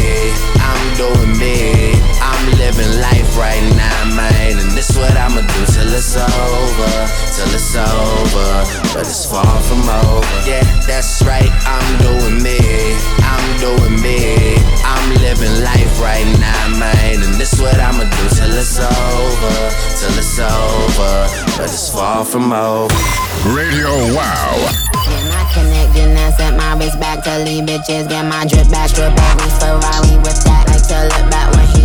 I'm 0.61 0.85
doing 1.01 1.33
me. 1.41 1.97
I'm 2.47 2.59
living 2.59 3.01
life 3.01 3.37
right 3.37 3.63
now, 3.75 4.15
man. 4.15 4.59
And 4.59 4.71
this 4.71 4.97
what 4.97 5.17
I'ma 5.17 5.41
do 5.41 5.67
till 5.67 5.91
it's 5.91 6.15
over. 6.15 6.95
Till 7.35 7.51
it's 7.51 7.75
over. 7.75 8.51
But 8.95 9.03
it's 9.03 9.27
far 9.27 9.61
from 9.63 9.83
over. 9.83 10.39
Yeah, 10.47 10.63
that's 10.87 11.25
right, 11.25 11.51
I'm 11.67 11.99
doing 11.99 12.41
me. 12.43 12.59
I'm 13.27 13.47
doing 13.59 14.01
me. 14.01 14.55
I'm 14.87 15.15
living 15.27 15.65
life 15.65 16.01
right 16.01 16.27
now, 16.39 16.79
man. 16.79 17.19
And 17.19 17.35
this 17.35 17.61
what 17.61 17.81
I'ma 17.81 18.05
do 18.05 18.25
till 18.31 18.55
it's 18.55 18.79
over. 18.79 19.57
Till 19.99 20.15
it's 20.15 20.39
over. 20.39 21.27
But 21.59 21.67
it's 21.75 21.91
far 21.91 22.25
from 22.25 22.53
over. 22.53 22.95
Radio 23.51 23.91
Wow. 24.15 25.16
Get 25.57 25.65
my 25.65 25.89
connecting 25.89 26.17
ass 26.21 26.41
at 26.41 26.53
my 26.57 26.77
wrist 26.77 27.01
back 27.01 27.25
to 27.25 27.39
leave 27.45 27.65
bitches. 27.65 28.09
Get 28.09 28.25
my 28.29 28.45
drip 28.45 28.69
back, 28.71 28.91
drip 28.93 29.17
back. 29.17 29.41
We 29.41 29.49
Ferrari 29.57 30.17
with 30.21 30.37
that. 30.45 30.69
Like 30.69 30.85
to 30.85 31.09
look 31.09 31.31
back 31.33 31.49
when 31.57 31.67
he 31.73 31.83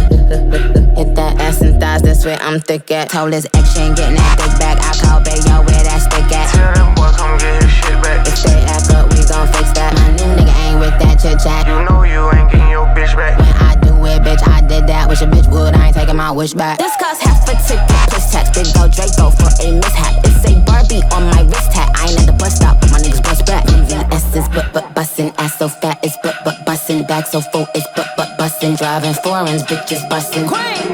hit 1.00 1.16
that 1.16 1.40
ass 1.40 1.62
and 1.62 1.80
thighs. 1.80 2.02
That's 2.02 2.26
where 2.26 2.38
I'm 2.42 2.60
thick 2.60 2.92
at. 2.92 3.10
Told 3.10 3.32
his 3.32 3.48
ex 3.54 3.74
she 3.74 3.80
ain't 3.80 3.96
getting 3.96 4.16
that 4.16 4.36
dick 4.36 4.60
back. 4.60 4.76
I 4.84 4.92
call 5.00 5.24
Bayo 5.24 5.64
where 5.64 5.84
that 5.88 6.04
stick 6.04 6.28
at. 6.36 6.52
Tell 6.52 6.74
them 6.76 6.96
boys 6.96 7.16
come 7.16 7.38
get 7.40 7.64
his 7.64 7.72
shit 7.72 7.96
back. 8.04 8.28
If 8.28 8.44
they 8.44 8.60
act 8.68 8.92
up, 8.92 9.08
we 9.16 9.24
gon' 9.24 9.48
fix 9.56 9.72
that. 9.80 9.96
My 9.96 10.08
new 10.20 10.28
nigga 10.36 10.56
ain't 10.68 10.80
with 10.84 10.96
that 11.00 11.16
chit 11.24 11.40
chat. 11.40 11.64
You 11.64 11.80
know 11.88 12.04
you 12.04 12.28
ain't 12.36 12.52
getting 12.52 12.68
your 12.76 12.88
bitch 12.92 13.16
back. 13.16 13.40
When 13.40 13.56
I 13.56 13.80
do 13.80 13.96
it, 14.04 14.20
bitch, 14.20 14.44
I 14.48 14.60
did 14.68 14.84
that. 14.92 15.08
Wish 15.08 15.22
a 15.24 15.28
bitch 15.32 15.48
would, 15.48 15.76
I 15.76 15.88
ain't 15.88 15.96
taking 15.96 16.20
my 16.20 16.32
wish 16.32 16.54
back. 16.54 16.78
This 16.78 16.92
cost 17.00 17.24
half 17.24 17.48
a 17.48 17.56
ticket 17.64 17.88
plus 18.12 18.32
tax. 18.32 18.52
Big 18.52 18.68
go 18.76 18.92
Draco 18.92 19.32
for 19.32 19.48
a 19.64 19.68
mishap. 19.80 20.31
A 20.46 20.60
Barbie 20.66 21.04
on 21.14 21.24
my 21.30 21.42
wrist 21.44 21.74
hat. 21.74 21.92
I 21.96 22.10
ain't 22.10 22.20
at 22.20 22.26
the 22.26 22.34
bus 22.34 22.56
stop, 22.56 22.80
but 22.80 22.92
my 22.92 23.00
niggas 23.00 23.24
bust 23.24 23.46
back. 23.46 23.66
VVS 23.66 24.36
is 24.36 24.48
but 24.50 24.72
but 24.74 24.94
bustin', 24.96 25.32
ass 25.38 25.58
so 25.58 25.68
fat 25.68 26.00
it's 26.04 26.18
but 26.24 26.36
but 26.46 26.66
bustin', 26.66 27.04
back 27.06 27.28
so 27.28 27.42
full 27.42 27.68
it's 27.76 27.88
but 27.96 28.08
but 28.18 28.38
bustin', 28.38 28.76
driving 28.76 29.14
foreigns, 29.24 29.64
bitches 29.64 30.08
bustin'. 30.10 30.48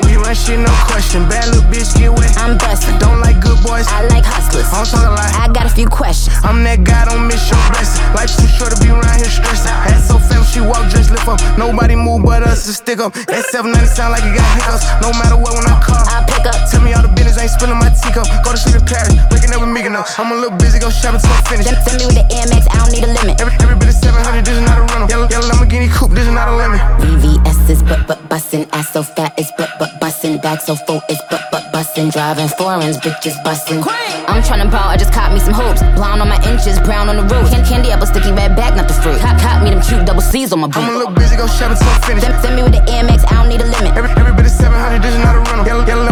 We 0.03 0.17
run 0.17 0.35
shit, 0.35 0.59
no 0.59 0.73
question. 0.87 1.27
Bad 1.29 1.47
little 1.53 1.63
bitch, 1.69 1.95
get 1.97 2.11
wet. 2.11 2.31
I'm 2.37 2.57
bustin'. 2.57 2.99
Don't 2.99 3.21
like 3.21 3.39
good 3.41 3.57
boys. 3.63 3.87
I 3.87 4.05
like 4.07 4.25
hustlers. 4.25 4.67
I'm 4.73 4.85
talking 4.85 5.15
like 5.15 5.33
I 5.35 5.47
got 5.53 5.65
a 5.65 5.73
few 5.73 5.87
questions. 5.87 6.35
I'm 6.43 6.63
that 6.63 6.83
guy, 6.83 7.05
don't 7.05 7.27
miss 7.27 7.49
your 7.49 7.59
blessing. 7.71 8.03
Life 8.13 8.35
too 8.37 8.47
short 8.47 8.73
to 8.73 8.77
be 8.83 8.89
around 8.89 9.17
here 9.17 9.29
stressing. 9.29 9.71
Head 9.85 10.01
so 10.01 10.19
fam, 10.19 10.43
she 10.43 10.61
walk, 10.61 10.89
dress, 10.89 11.09
lift 11.09 11.27
up. 11.27 11.39
Nobody 11.57 11.95
move 11.95 12.23
but 12.23 12.43
us 12.43 12.65
to 12.65 12.73
stick 12.73 12.99
up. 12.99 13.13
That 13.13 13.45
790 13.49 13.87
sound 13.93 14.11
like 14.13 14.25
it 14.25 14.33
got 14.35 14.47
hiccups. 14.57 14.85
No 15.01 15.13
matter 15.15 15.37
what, 15.37 15.53
when 15.55 15.65
I 15.67 15.77
call, 15.79 16.01
I 16.09 16.23
pick 16.25 16.45
up. 16.45 16.57
Tell 16.69 16.81
me 16.81 16.93
all 16.93 17.01
the 17.03 17.13
business, 17.13 17.37
ain't 17.39 17.51
spilling 17.51 17.79
my 17.79 17.89
teacup. 17.89 18.27
Go 18.43 18.51
to 18.51 18.59
sleep 18.59 18.79
in 18.81 18.85
Paris, 18.85 19.13
waking 19.37 19.53
up 19.53 19.61
with 19.61 19.69
me 19.69 19.85
enough. 19.85 20.19
I'm 20.19 20.31
a 20.31 20.35
little 20.35 20.57
busy, 20.57 20.79
go 20.79 20.89
shopping 20.89 21.21
till 21.21 21.29
I 21.29 21.41
finish. 21.45 21.65
Send, 21.69 21.77
send 21.85 21.97
me 22.01 22.05
with 22.09 22.17
the 22.17 22.25
AMX, 22.33 22.65
I 22.73 22.75
don't 22.81 22.91
need 22.91 23.05
a 23.05 23.11
limit. 23.13 23.37
Every, 23.37 23.53
every 23.61 23.77
bit 23.77 23.89
of 23.93 23.97
700, 24.01 24.45
this 24.45 24.57
is 24.57 24.65
not 24.65 24.77
a 24.81 24.83
rental. 24.89 25.07
Yellow, 25.09 25.27
yellow 25.29 25.47
Lamborghini 25.49 25.89
coupe, 25.93 26.11
this 26.17 26.25
is 26.25 26.33
not 26.33 26.49
a 26.49 26.55
lemon. 26.57 26.81
VVS 26.97 27.69
is 27.69 27.81
but 27.83 28.07
but 28.07 28.17
bustin', 28.29 28.65
ass 28.73 28.89
so 28.89 29.03
fat 29.03 29.33
it's 29.37 29.51
but 29.57 29.69
but 29.77 29.99
bustin', 29.99 30.41
back 30.41 30.61
so 30.61 30.75
full 30.75 31.01
it's 31.09 31.21
but 31.29 31.43
but 31.51 31.71
bustin', 31.71 32.09
driving 32.09 32.49
foreigns, 32.57 32.97
bitches 32.97 33.37
bustin'. 33.43 33.83
I'm 34.27 34.41
tryna 34.41 34.71
ball, 34.71 34.89
I 34.89 34.97
just 34.97 35.13
caught 35.13 35.31
me 35.31 35.39
some 35.39 35.53
hoops. 35.53 35.81
Blonde 35.95 36.21
on 36.21 36.29
my 36.29 36.41
inches, 36.49 36.79
brown 36.81 37.09
on 37.09 37.17
the 37.17 37.27
roof. 37.29 37.49
Can- 37.51 37.65
candy 37.65 37.91
apple 37.91 38.07
sticky 38.07 38.31
red 38.31 38.55
back, 38.55 38.75
not 38.75 38.87
the 38.87 38.95
fruit. 38.95 39.19
Cop, 39.19 39.37
cop 39.39 39.61
me 39.63 39.69
them 39.69 39.81
cute 39.81 40.05
double 40.05 40.21
C's 40.21 40.51
on 40.53 40.59
my 40.59 40.67
boot. 40.67 40.83
I'm 40.83 40.95
a 40.95 40.97
little 40.97 41.13
busy, 41.13 41.35
go 41.35 41.47
shopping 41.47 41.77
till 41.77 41.87
I 41.87 41.99
finish. 42.07 42.23
Send, 42.23 42.41
send 42.41 42.55
me 42.55 42.63
with 42.63 42.73
the 42.73 42.83
AMX, 42.89 43.27
I 43.29 43.43
don't 43.43 43.49
need 43.49 43.61
a 43.61 43.67
limit. 43.67 43.91
Every, 43.95 44.11
every 44.15 44.33
bit 44.33 44.45
of 44.47 44.55
700, 44.55 45.03
this 45.03 45.13
is 45.13 45.21
not 45.21 45.35
a 45.35 45.39
rental. 45.45 45.65
Yellow, 45.67 45.85
yellow 45.85 46.06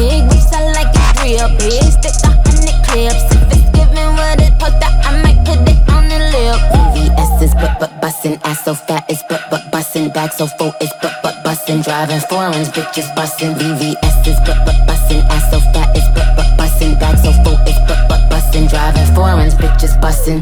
Big 0.00 0.24
whips, 0.32 0.50
I 0.54 0.64
like 0.72 0.96
it 0.96 1.12
real. 1.20 1.48
Big 1.60 1.84
stick, 1.92 2.16
a 2.24 2.32
hundred 2.32 2.78
clips. 2.88 3.20
If 3.36 3.52
it's 3.52 3.68
giving 3.76 4.16
what 4.16 4.40
it 4.40 4.56
post 4.58 4.80
that, 4.80 4.96
I 5.04 5.20
might 5.20 5.36
put 5.44 5.60
it 5.68 5.76
on 5.92 6.08
the 6.08 6.16
lip. 6.32 6.56
VVS 6.72 7.42
is 7.42 7.52
but 7.52 7.76
but 7.78 7.92
bustin', 8.00 8.40
ass 8.44 8.64
so 8.64 8.72
fat 8.72 9.04
it's 9.10 9.22
but 9.28 9.44
but 9.50 9.70
bustin', 9.70 10.08
back 10.08 10.32
so 10.32 10.46
full 10.46 10.72
it's 10.80 10.94
but 11.02 11.12
but 11.22 11.44
bustin', 11.44 11.82
driving 11.82 12.20
foreigns, 12.32 12.70
bitches 12.70 13.14
bustin'. 13.14 13.52
VVS 13.56 14.26
is 14.26 14.40
but 14.46 14.64
but 14.64 14.80
bustin', 14.86 15.20
ass 15.28 15.50
so 15.50 15.60
fat 15.60 15.94
it's 15.94 16.08
but 16.16 16.34
but 16.34 16.48
bustin', 16.56 16.94
back 16.98 17.18
so 17.18 17.32
full 17.44 17.60
it's 17.68 17.78
but 17.84 18.08
but 18.08 18.24
bustin', 18.30 18.68
driving 18.68 19.14
foreigns, 19.14 19.52
bitches 19.52 20.00
bustin'. 20.00 20.40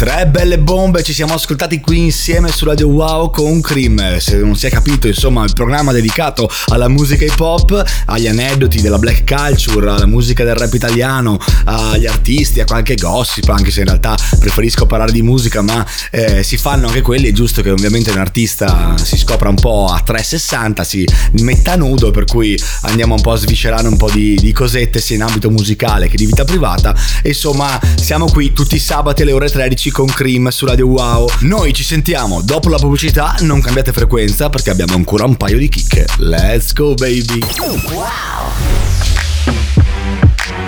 Tre 0.00 0.26
belle 0.28 0.58
bombe 0.58 1.02
ci 1.02 1.12
siamo 1.12 1.34
ascoltati 1.34 1.78
qui 1.78 1.98
insieme 1.98 2.50
su 2.50 2.64
Radio 2.64 2.88
Wow 2.88 3.28
con 3.28 3.60
Cream. 3.60 4.16
Se 4.16 4.38
non 4.38 4.56
si 4.56 4.64
è 4.66 4.70
capito, 4.70 5.06
insomma, 5.06 5.44
il 5.44 5.52
programma 5.52 5.92
dedicato 5.92 6.48
alla 6.68 6.88
musica 6.88 7.26
hip 7.26 7.38
hop, 7.38 7.84
agli 8.06 8.26
aneddoti 8.26 8.80
della 8.80 8.96
black 8.96 9.24
culture, 9.30 9.90
alla 9.90 10.06
musica 10.06 10.42
del 10.42 10.54
rap 10.54 10.72
italiano, 10.72 11.38
agli 11.64 12.06
artisti, 12.06 12.60
a 12.60 12.64
qualche 12.64 12.94
gossip, 12.94 13.46
anche 13.50 13.70
se 13.70 13.80
in 13.80 13.86
realtà 13.88 14.16
preferisco 14.38 14.86
parlare 14.86 15.12
di 15.12 15.20
musica, 15.20 15.60
ma 15.60 15.86
eh, 16.10 16.42
si 16.44 16.56
fanno 16.56 16.86
anche 16.86 17.02
quelli. 17.02 17.28
È 17.28 17.32
giusto 17.32 17.60
che 17.60 17.68
ovviamente 17.68 18.10
un 18.10 18.20
artista 18.20 18.96
si 18.96 19.18
scopra 19.18 19.50
un 19.50 19.56
po' 19.56 19.84
a 19.84 20.00
360, 20.00 20.82
si 20.82 21.06
metta 21.42 21.76
nudo, 21.76 22.10
per 22.10 22.24
cui 22.24 22.58
andiamo 22.84 23.16
un 23.16 23.20
po' 23.20 23.32
a 23.32 23.36
sviscerare 23.36 23.86
un 23.86 23.98
po' 23.98 24.10
di, 24.10 24.34
di 24.36 24.52
cosette 24.52 24.98
sia 24.98 25.16
in 25.16 25.22
ambito 25.24 25.50
musicale 25.50 26.08
che 26.08 26.16
di 26.16 26.24
vita 26.24 26.44
privata. 26.44 26.96
Insomma, 27.24 27.78
siamo 27.96 28.30
qui 28.30 28.54
tutti 28.54 28.76
i 28.76 28.80
sabati 28.80 29.20
alle 29.20 29.32
ore 29.32 29.50
13 29.50 29.88
con 29.90 30.06
Cream 30.06 30.48
su 30.48 30.66
Radio 30.66 30.86
Wow. 30.86 31.28
Noi 31.40 31.72
ci 31.72 31.82
sentiamo 31.82 32.40
dopo 32.42 32.68
la 32.68 32.76
pubblicità, 32.76 33.36
non 33.40 33.60
cambiate 33.60 33.92
frequenza 33.92 34.48
perché 34.48 34.70
abbiamo 34.70 34.94
ancora 34.94 35.24
un 35.24 35.36
paio 35.36 35.58
di 35.58 35.68
chicche. 35.68 36.06
Let's 36.18 36.72
go 36.72 36.94
baby. 36.94 37.40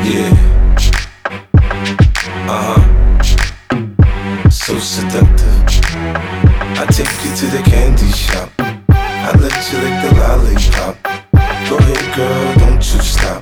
Yeah. 0.03 0.31
Uh 2.47 2.75
huh. 2.75 4.51
So 4.51 4.79
seductive. 4.79 5.65
I 6.77 6.87
take 6.87 7.11
you 7.25 7.35
to 7.37 7.47
the 7.47 7.63
candy 7.65 8.11
shop. 8.13 8.51
I 8.89 9.33
let 9.39 9.73
you 9.73 9.79
lick 9.79 10.01
the 10.03 10.15
lollipop. 10.19 10.97
Go 11.69 11.77
ahead, 11.79 12.15
girl, 12.15 12.55
don't 12.59 12.95
you 12.95 13.01
stop. 13.01 13.42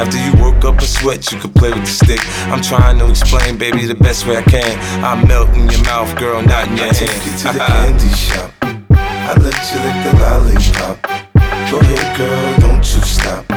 After 0.00 0.18
you 0.18 0.32
work 0.42 0.64
up 0.64 0.78
a 0.80 0.86
sweat, 0.86 1.30
you 1.32 1.38
can 1.38 1.52
play 1.52 1.70
with 1.70 1.80
the 1.84 1.86
stick. 2.04 2.20
I'm 2.52 2.62
trying 2.62 2.98
to 2.98 3.08
explain, 3.08 3.58
baby, 3.58 3.86
the 3.86 3.94
best 3.94 4.26
way 4.26 4.36
I 4.36 4.42
can. 4.42 4.78
I 5.04 5.22
melt 5.26 5.48
in 5.50 5.68
your 5.68 5.82
mouth, 5.84 6.16
girl, 6.18 6.42
not 6.42 6.68
in 6.68 6.76
your 6.76 6.86
I 6.86 6.94
hand. 6.94 6.96
take 6.96 7.26
you 7.26 7.32
to 7.38 7.52
the 7.52 7.64
candy 7.66 8.14
shop. 8.14 8.50
I 8.62 9.32
let 9.34 9.58
you 9.72 9.78
lick 9.84 9.98
the 10.04 10.12
lollipop. 10.22 11.02
Go 11.70 11.78
ahead, 11.80 12.16
girl, 12.16 12.58
don't 12.60 12.78
you 12.78 13.00
stop. 13.02 13.55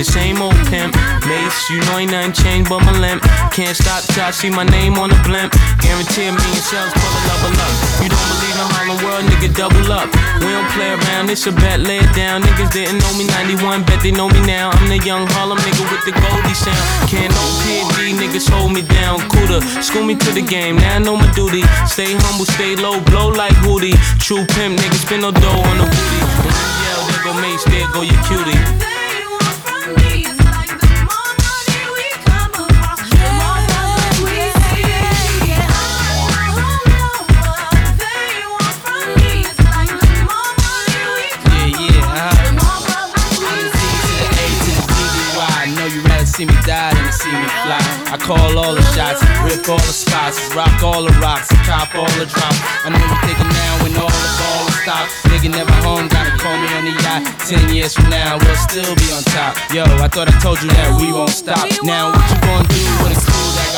The 0.00 0.08
same 0.08 0.40
old 0.40 0.56
pimp, 0.72 0.96
mace, 1.28 1.68
you 1.68 1.76
know 1.84 2.00
ain't 2.00 2.08
nothing 2.08 2.32
changed 2.32 2.72
but 2.72 2.80
my 2.88 2.96
limp. 3.04 3.20
Can't 3.52 3.76
stop 3.76 4.00
till 4.08 4.24
I 4.24 4.32
see 4.32 4.48
my 4.48 4.64
name 4.64 4.96
on 4.96 5.12
the 5.12 5.20
blimp. 5.28 5.52
Guarantee 5.76 6.24
a 6.24 6.32
million 6.32 6.64
sales, 6.64 6.88
pull 6.96 7.04
a 7.04 7.20
level 7.28 7.52
up. 7.60 7.74
You 8.00 8.08
don't 8.08 8.28
believe 8.32 8.56
in 8.56 8.64
Harlem 8.72 8.96
World, 9.04 9.28
nigga, 9.28 9.52
double 9.52 9.92
up. 9.92 10.08
We 10.40 10.56
don't 10.56 10.64
play 10.72 10.96
around, 10.96 11.28
it's 11.28 11.44
a 11.44 11.52
bet, 11.52 11.84
lay 11.84 12.00
it 12.00 12.08
down. 12.16 12.40
Niggas 12.40 12.72
didn't 12.72 12.96
know 12.96 13.12
me 13.20 13.28
91, 13.44 13.84
bet 13.84 14.00
they 14.00 14.08
know 14.08 14.32
me 14.32 14.40
now. 14.48 14.72
I'm 14.72 14.88
the 14.88 15.04
young 15.04 15.28
Harlem 15.36 15.60
nigga 15.68 15.84
with 15.92 16.00
the 16.08 16.16
Goldie 16.16 16.56
sound. 16.56 16.80
Can't 17.04 17.28
no 17.36 17.44
PD, 17.60 18.16
niggas 18.16 18.48
hold 18.48 18.72
me 18.72 18.80
down. 18.80 19.20
Cooler, 19.28 19.60
school 19.84 20.08
me 20.08 20.16
to 20.16 20.30
the 20.32 20.40
game, 20.40 20.80
now 20.80 20.96
I 20.96 21.04
know 21.04 21.20
my 21.20 21.28
duty. 21.36 21.60
Stay 21.84 22.16
humble, 22.24 22.48
stay 22.48 22.72
low, 22.72 23.04
blow 23.12 23.28
like 23.28 23.52
Hootie. 23.68 24.00
True 24.16 24.48
pimp, 24.56 24.80
niggas 24.80 25.04
spin 25.04 25.20
no 25.20 25.28
dough 25.28 25.60
on 25.60 25.76
the 25.76 25.84
booty. 25.84 26.20
When 26.40 26.56
yell, 26.88 27.04
there 27.04 27.20
go 27.20 27.32
Mace, 27.36 27.68
there 27.68 27.84
go 27.92 28.00
your 28.00 28.16
cutie. 28.24 28.99
I 48.10 48.18
call 48.18 48.58
all 48.58 48.74
the 48.74 48.82
shots, 48.90 49.22
rip 49.46 49.62
all 49.70 49.78
the 49.78 49.94
spots, 49.94 50.42
rock 50.50 50.82
all 50.82 51.06
the 51.06 51.14
rocks, 51.22 51.46
top 51.62 51.94
all 51.94 52.10
the 52.18 52.26
drops. 52.26 52.58
I 52.82 52.90
know 52.90 52.98
you're 52.98 53.22
thinking 53.22 53.46
now 53.46 53.72
when 53.86 53.94
all 54.02 54.10
the 54.10 54.32
ball 54.34 54.66
stopped. 54.82 55.14
Nigga 55.30 55.54
never 55.54 55.70
home, 55.86 56.08
gotta 56.08 56.34
call 56.42 56.58
me 56.58 56.66
on 56.74 56.90
the 56.90 56.94
yacht. 57.06 57.22
Ten 57.46 57.72
years 57.72 57.94
from 57.94 58.10
now, 58.10 58.36
we'll 58.36 58.56
still 58.56 58.98
be 58.98 59.06
on 59.14 59.22
top. 59.30 59.54
Yo, 59.70 59.86
I 60.02 60.08
thought 60.08 60.26
I 60.26 60.34
told 60.42 60.58
you 60.60 60.68
that 60.74 60.90
we 60.98 61.12
won't 61.12 61.30
stop. 61.30 61.70
Now 61.84 62.10
what 62.10 62.26
you 62.34 62.38
gonna 62.42 62.66
do 62.66 62.82
when 62.98 63.14
that 63.14 63.29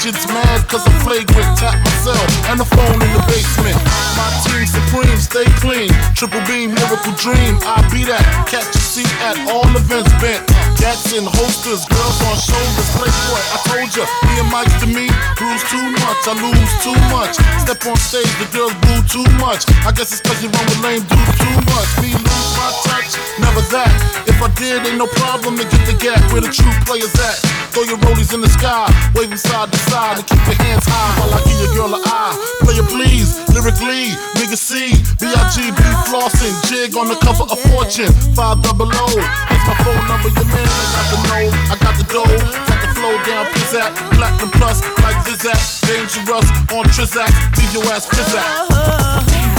Agents 0.00 0.26
mad 0.32 0.64
cause 0.68 0.86
I'm 0.88 0.96
flagrant. 1.04 1.58
Tap 1.60 1.76
myself 1.84 2.24
and 2.48 2.58
the 2.58 2.64
phone 2.64 3.00
in 3.04 3.10
the 3.12 3.22
basement. 3.28 3.76
My 4.16 4.28
team 4.48 4.64
supreme, 4.64 5.20
stay 5.20 5.44
clean. 5.60 5.92
Triple 6.16 6.40
beam, 6.48 6.72
miracle 6.72 7.12
dream. 7.20 7.60
I 7.68 7.84
be 7.92 8.08
that. 8.08 8.24
Catch 8.48 8.72
a 8.72 8.80
seat 8.80 9.12
at 9.20 9.36
all 9.52 9.68
events 9.76 10.08
bent. 10.20 10.40
Gats 10.80 11.12
in 11.12 11.24
holsters, 11.28 11.84
girls 11.84 12.18
on 12.24 12.36
shoulders. 12.40 12.88
Playboy, 12.96 13.42
I 13.52 13.58
told 13.68 13.90
ya, 13.92 14.04
me 14.24 14.32
and 14.40 14.48
Mike 14.48 14.72
to 14.80 14.88
me, 14.88 15.12
bruise 15.36 15.64
too 15.68 15.84
much, 16.00 16.20
I 16.24 16.32
lose 16.40 16.72
too 16.80 16.96
much. 17.12 17.36
Step 17.60 17.84
on 17.84 17.96
stage, 18.00 18.32
the 18.40 18.48
girls 18.56 18.72
boo 18.80 19.04
too 19.04 19.28
much. 19.36 19.68
I 19.84 19.92
guess 19.92 20.16
it's 20.16 20.24
cause 20.24 20.40
you 20.40 20.48
run 20.48 20.64
with 20.64 20.80
lame 20.80 21.04
dudes 21.04 21.36
too 21.36 21.56
much. 21.68 21.90
Me 22.00 22.16
touch, 23.10 23.38
never 23.38 23.60
that. 23.74 23.90
If 24.26 24.38
I 24.42 24.48
did, 24.54 24.86
ain't 24.86 24.98
no 24.98 25.06
problem 25.18 25.56
to 25.58 25.64
get 25.64 25.82
the 25.86 25.96
gap 25.98 26.20
where 26.32 26.40
the 26.40 26.50
true 26.50 26.72
players 26.86 27.12
at. 27.18 27.38
Throw 27.70 27.86
your 27.86 27.98
rollies 28.02 28.34
in 28.34 28.40
the 28.40 28.50
sky, 28.50 28.90
them 29.14 29.36
side 29.36 29.70
to 29.70 29.78
side, 29.90 30.18
and 30.18 30.26
keep 30.26 30.42
your 30.46 30.58
hands 30.58 30.84
high 30.86 31.12
while 31.22 31.34
I 31.34 31.40
give 31.46 31.58
your 31.62 31.72
girl 31.74 31.94
a 31.94 32.00
eye. 32.02 32.34
Player 32.66 32.86
please, 32.86 33.38
lyrically, 33.54 34.10
nigga 34.38 34.58
C, 34.58 34.90
B-I-G-B 35.22 35.82
flossing, 36.10 36.54
jig 36.66 36.96
on 36.98 37.06
the 37.06 37.18
cover 37.22 37.46
of 37.46 37.58
Fortune, 37.70 38.10
five 38.34 38.62
double 38.62 38.90
O. 38.90 39.06
Here's 39.14 39.64
my 39.66 39.76
phone 39.86 40.02
number, 40.10 40.30
your 40.34 40.48
man, 40.50 40.66
I 40.66 40.90
got 40.98 41.06
the 41.14 41.18
know, 41.30 41.44
I 41.70 41.76
got 41.78 41.94
the 41.94 42.06
dough, 42.10 42.38
got 42.66 42.78
the 42.82 42.90
flow 42.98 43.14
down, 43.22 43.46
pizzat, 43.54 43.90
platinum 44.18 44.50
plus, 44.58 44.82
like 45.06 45.18
Zizak, 45.22 45.62
dangerous 45.86 46.46
on 46.74 46.84
Trizak, 46.90 47.30
leave 47.54 47.72
your 47.74 47.86
ass 47.94 48.06
pizzat. 48.10 49.49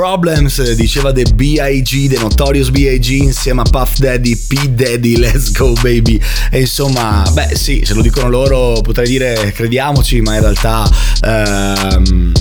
Problems, 0.00 0.74
diceva 0.76 1.12
The 1.12 1.24
B.I.G., 1.34 2.08
The 2.08 2.18
Notorious 2.20 2.70
B.I.G. 2.70 3.16
insieme 3.18 3.60
a 3.60 3.64
Puff 3.64 3.98
Daddy, 3.98 4.34
P. 4.34 4.70
Daddy, 4.70 5.18
let's 5.18 5.52
go 5.52 5.74
baby. 5.82 6.18
E 6.50 6.60
insomma, 6.60 7.22
beh 7.34 7.54
sì, 7.54 7.82
se 7.84 7.92
lo 7.92 8.00
dicono 8.00 8.30
loro 8.30 8.80
potrei 8.80 9.06
dire 9.06 9.52
crediamoci, 9.54 10.22
ma 10.22 10.36
in 10.36 10.40
realtà... 10.40 10.88
Ehm, 11.22 12.32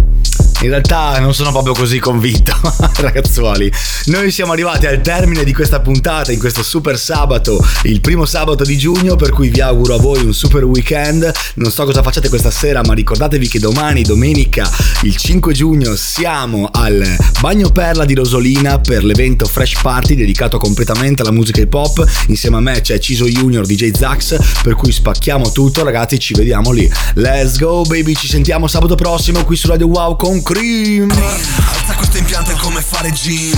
in 0.62 0.70
realtà 0.70 1.20
non 1.20 1.34
sono 1.34 1.52
proprio 1.52 1.74
così 1.74 2.00
convinto, 2.00 2.54
ragazzuoli. 3.00 3.72
Noi 4.06 4.30
siamo 4.30 4.52
arrivati 4.52 4.88
al 4.88 5.00
termine 5.02 5.46
di 5.46 5.54
questa 5.54 5.80
puntata 5.80 6.34
in 6.34 6.40
questo 6.40 6.64
super 6.64 7.00
sabato, 7.00 7.66
il 7.84 8.02
primo 8.02 8.26
sabato 8.26 8.66
di 8.66 8.78
giugno, 8.78 9.16
per 9.16 9.30
cui 9.30 9.48
vi 9.50 9.62
auguro 9.62 9.96
a 9.96 10.00
voi 10.00 10.24
un 10.24 10.34
super 10.34 10.66
weekend. 10.66 11.32
Non 11.56 11.72
so 11.72 11.86
cosa 11.86 12.04
facciate 12.04 12.28
questa 12.28 12.52
sera, 12.52 12.82
ma 12.84 12.94
ricordatevi 12.94 13.48
che 13.48 13.60
domani, 13.60 14.02
domenica, 14.02 14.70
il 15.04 15.16
5 15.16 15.54
giugno, 15.54 15.96
siamo 15.96 16.68
al 16.72 17.16
Bagno 17.40 17.70
Perla 17.70 18.04
di 18.04 18.16
Rosolina 18.16 18.80
per 18.80 19.06
l'evento 19.06 19.46
Fresh 19.46 19.80
Party 19.82 20.16
dedicato 20.16 20.58
completamente 20.58 21.22
alla 21.22 21.32
musica 21.32 21.62
hip 21.62 21.74
hop. 21.74 22.06
Insieme 22.28 22.58
a 22.58 22.62
me 22.62 22.82
c'è 22.82 23.00
Ciso 23.00 23.26
Junior, 23.26 23.66
DJ 23.66 23.92
Zax, 23.94 24.62
per 24.62 24.76
cui 24.76 24.92
spacchiamo 24.92 25.54
tutto, 25.54 25.86
ragazzi, 25.86 26.20
ci 26.20 26.34
vediamo 26.34 26.72
lì. 26.72 26.92
Let's 27.14 27.58
go, 27.58 27.84
baby, 27.84 28.14
ci 28.14 28.28
sentiamo 28.28 28.68
sabato 28.68 28.96
prossimo 28.96 29.46
qui 29.46 29.56
su 29.56 29.68
Radio 29.68 29.88
Wow 29.88 30.18
con 30.18 30.42
Cream. 30.52 31.12
Alza 31.12 31.94
questo 31.94 32.18
impianto 32.18 32.50
è 32.50 32.56
come 32.56 32.82
fare 32.82 33.12
gym 33.12 33.56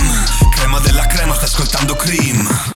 Crema 0.50 0.78
della 0.80 1.06
crema, 1.06 1.32
stai 1.32 1.46
ascoltando 1.46 1.94
Cream 1.96 2.46